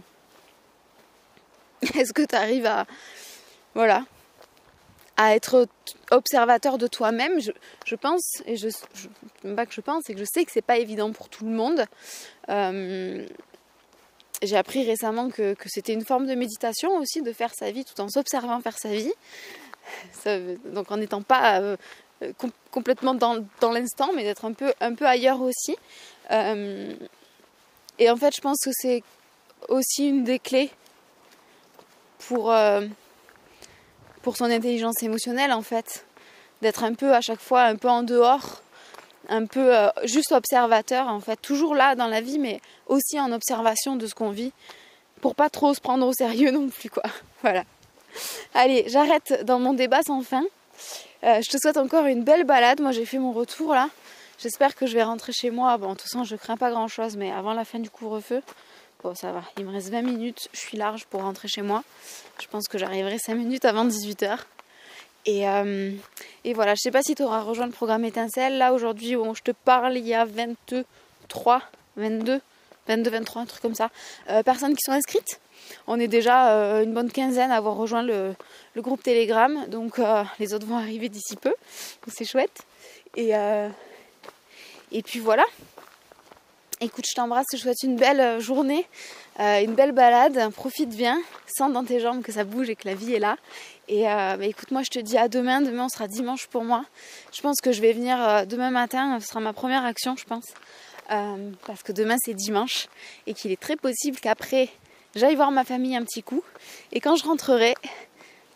Est-ce 1.99 2.13
que 2.13 2.25
tu 2.25 2.35
arrives 2.35 2.65
à, 2.65 2.85
voilà, 3.73 4.05
à 5.17 5.35
être 5.35 5.67
observateur 6.11 6.77
de 6.77 6.87
toi-même? 6.87 7.39
Je, 7.85 7.95
pense, 7.95 8.41
et 8.45 8.57
je, 8.57 8.69
je, 8.93 9.53
pas 9.53 9.65
que 9.65 9.73
je 9.73 9.81
pense, 9.81 10.09
et 10.09 10.13
que 10.13 10.19
je 10.19 10.25
sais 10.25 10.43
que 10.45 10.51
c'est 10.53 10.61
pas 10.61 10.77
évident 10.77 11.11
pour 11.11 11.29
tout 11.29 11.45
le 11.45 11.51
monde. 11.51 11.85
Euh, 12.49 13.25
j'ai 14.41 14.57
appris 14.57 14.85
récemment 14.85 15.29
que, 15.29 15.55
c'était 15.65 15.93
une 15.93 16.05
forme 16.05 16.25
de 16.25 16.35
méditation 16.35 16.97
aussi, 16.97 17.21
de 17.21 17.33
faire 17.33 17.53
sa 17.53 17.71
vie 17.71 17.83
tout 17.83 17.99
en 18.01 18.09
s'observant 18.09 18.59
faire 18.61 18.77
sa 18.77 18.89
vie. 18.89 19.11
donc 20.65 20.91
en 20.91 20.97
n'étant 20.97 21.21
pas 21.21 21.59
euh, 21.59 21.75
complètement 22.71 23.13
dans, 23.13 23.45
l'instant, 23.71 24.11
mais 24.15 24.23
d'être 24.23 24.45
un 24.45 24.53
peu, 24.53 24.73
un 24.81 24.93
peu 24.93 25.05
ailleurs 25.05 25.41
aussi. 25.41 25.75
Euh, 26.31 26.93
et 27.97 28.09
en 28.09 28.17
fait, 28.17 28.35
je 28.35 28.41
pense 28.41 28.57
que 28.63 28.71
c'est 28.73 29.03
aussi 29.67 30.07
une 30.07 30.23
des 30.23 30.39
clés 30.39 30.69
pour, 32.19 32.51
euh, 32.51 32.85
pour 34.21 34.37
son 34.37 34.45
intelligence 34.45 35.01
émotionnelle, 35.03 35.51
en 35.51 35.61
fait. 35.61 36.05
D'être 36.61 36.83
un 36.83 36.93
peu 36.93 37.13
à 37.13 37.21
chaque 37.21 37.39
fois 37.39 37.63
un 37.63 37.75
peu 37.75 37.89
en 37.89 38.03
dehors, 38.03 38.61
un 39.29 39.45
peu 39.45 39.75
euh, 39.75 39.89
juste 40.03 40.31
observateur, 40.31 41.07
en 41.07 41.19
fait. 41.19 41.37
Toujours 41.41 41.73
là 41.73 41.95
dans 41.95 42.07
la 42.07 42.21
vie, 42.21 42.39
mais 42.39 42.61
aussi 42.87 43.19
en 43.19 43.31
observation 43.31 43.95
de 43.95 44.07
ce 44.07 44.15
qu'on 44.15 44.31
vit. 44.31 44.51
Pour 45.21 45.35
pas 45.35 45.49
trop 45.49 45.73
se 45.73 45.81
prendre 45.81 46.05
au 46.05 46.13
sérieux 46.13 46.51
non 46.53 46.69
plus, 46.69 46.89
quoi. 46.89 47.03
Voilà. 47.41 47.63
Allez, 48.53 48.85
j'arrête 48.87 49.43
dans 49.45 49.59
mon 49.59 49.73
débat 49.73 50.01
sans 50.03 50.21
fin. 50.21 50.43
Euh, 51.23 51.41
je 51.41 51.49
te 51.49 51.57
souhaite 51.57 51.77
encore 51.77 52.05
une 52.05 52.23
belle 52.23 52.45
balade. 52.45 52.81
Moi, 52.81 52.91
j'ai 52.91 53.05
fait 53.05 53.17
mon 53.19 53.31
retour 53.31 53.73
là. 53.73 53.89
J'espère 54.41 54.75
que 54.75 54.85
je 54.85 54.93
vais 54.93 55.03
rentrer 55.03 55.33
chez 55.33 55.51
moi. 55.51 55.77
Bon, 55.77 55.89
de 55.89 55.93
toute 55.93 56.03
façon, 56.03 56.23
je 56.23 56.35
crains 56.35 56.55
pas 56.55 56.71
grand 56.71 56.87
chose, 56.87 57.17
mais 57.17 57.31
avant 57.31 57.53
la 57.53 57.65
fin 57.65 57.79
du 57.79 57.89
couvre-feu, 57.89 58.41
bon, 59.03 59.13
ça 59.13 59.33
va. 59.33 59.43
Il 59.57 59.65
me 59.65 59.71
reste 59.71 59.89
20 59.89 60.01
minutes. 60.01 60.47
Je 60.53 60.59
suis 60.59 60.77
large 60.77 61.05
pour 61.05 61.21
rentrer 61.21 61.49
chez 61.49 61.61
moi. 61.61 61.83
Je 62.41 62.47
pense 62.47 62.67
que 62.69 62.77
j'arriverai 62.77 63.17
5 63.17 63.35
minutes 63.35 63.65
avant 63.65 63.85
18h. 63.85 64.37
Et, 65.25 65.47
euh, 65.49 65.91
et 66.45 66.53
voilà, 66.53 66.73
je 66.75 66.81
sais 66.81 66.91
pas 66.91 67.03
si 67.03 67.15
tu 67.15 67.23
auras 67.23 67.41
rejoint 67.41 67.65
le 67.65 67.73
programme 67.73 68.05
Étincelle. 68.05 68.57
Là, 68.57 68.73
aujourd'hui, 68.73 69.17
où 69.17 69.35
je 69.35 69.41
te 69.41 69.51
parle, 69.51 69.97
il 69.97 70.07
y 70.07 70.13
a 70.13 70.23
23, 70.23 71.61
22, 71.97 72.39
22, 72.87 73.09
23, 73.09 73.41
un 73.41 73.45
truc 73.45 73.61
comme 73.61 73.75
ça, 73.75 73.89
euh, 74.29 74.41
personnes 74.41 74.73
qui 74.73 74.83
sont 74.85 74.93
inscrites. 74.93 75.41
On 75.87 75.99
est 75.99 76.07
déjà 76.07 76.51
euh, 76.51 76.83
une 76.83 76.93
bonne 76.93 77.11
quinzaine 77.11 77.51
à 77.51 77.55
avoir 77.55 77.75
rejoint 77.75 78.03
le, 78.03 78.33
groupe 78.77 79.03
Telegram, 79.03 79.65
donc 79.67 79.99
euh, 79.99 80.23
les 80.39 80.53
autres 80.53 80.65
vont 80.65 80.77
arriver 80.77 81.09
d'ici 81.09 81.35
peu, 81.35 81.49
donc 81.49 82.13
c'est 82.15 82.25
chouette. 82.25 82.61
Et, 83.15 83.31
et 84.91 85.01
puis 85.03 85.19
voilà. 85.19 85.43
Écoute, 86.79 87.05
je 87.09 87.15
t'embrasse, 87.15 87.47
je 87.51 87.57
te 87.57 87.61
souhaite 87.63 87.83
une 87.83 87.97
belle 87.97 88.39
journée, 88.39 88.85
une 89.39 89.73
belle 89.73 89.91
balade, 89.91 90.51
profite 90.53 90.89
bien, 90.89 91.19
sens 91.47 91.73
dans 91.73 91.83
tes 91.83 91.99
jambes 91.99 92.21
que 92.21 92.31
ça 92.31 92.45
bouge 92.45 92.69
et 92.69 92.75
que 92.75 92.87
la 92.87 92.93
vie 92.93 93.15
est 93.15 93.19
là. 93.19 93.35
Et 93.89 94.03
bah, 94.03 94.37
écoute, 94.43 94.71
moi 94.71 94.83
je 94.83 94.89
te 94.91 94.99
dis 94.99 95.17
à 95.17 95.27
demain, 95.27 95.59
demain 95.59 95.85
on 95.85 95.89
sera 95.89 96.07
dimanche 96.07 96.47
pour 96.47 96.63
moi. 96.63 96.85
Je 97.33 97.41
pense 97.41 97.59
que 97.61 97.71
je 97.73 97.81
vais 97.81 97.91
venir 97.91 98.45
demain 98.47 98.69
matin, 98.69 99.19
ce 99.19 99.27
sera 99.27 99.39
ma 99.41 99.51
première 99.51 99.83
action 99.83 100.15
je 100.15 100.23
pense. 100.23 100.45
Euh, 101.11 101.51
parce 101.65 101.81
que 101.81 101.91
demain 101.91 102.17
c'est 102.23 102.35
dimanche 102.35 102.87
et 103.25 103.33
qu'il 103.33 103.51
est 103.51 103.59
très 103.59 103.75
possible 103.75 104.19
qu'après 104.19 104.69
j'aille 105.15 105.35
voir 105.35 105.51
ma 105.51 105.63
famille 105.63 105.95
un 105.95 106.03
petit 106.03 106.23
coup. 106.23 106.43
Et 106.91 106.99
quand 106.99 107.15
je 107.15 107.23
rentrerai 107.23 107.75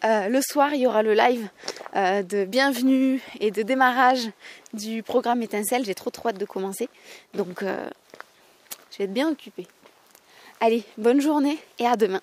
euh, 0.03 0.27
le 0.27 0.41
soir 0.41 0.73
il 0.73 0.81
y 0.81 0.87
aura 0.87 1.01
le 1.01 1.13
live 1.13 1.47
euh, 1.95 2.23
de 2.23 2.45
bienvenue 2.45 3.21
et 3.39 3.51
de 3.51 3.61
démarrage 3.61 4.29
du 4.73 5.03
programme 5.03 5.41
étincelle. 5.41 5.85
J'ai 5.85 5.95
trop 5.95 6.09
trop 6.09 6.29
hâte 6.29 6.37
de 6.37 6.45
commencer. 6.45 6.89
Donc 7.33 7.61
je 7.61 8.97
vais 8.97 9.05
être 9.05 9.13
bien 9.13 9.29
occupée. 9.29 9.67
Allez 10.59 10.83
bonne 10.97 11.21
journée 11.21 11.57
et 11.79 11.87
à 11.87 11.95
demain 11.95 12.21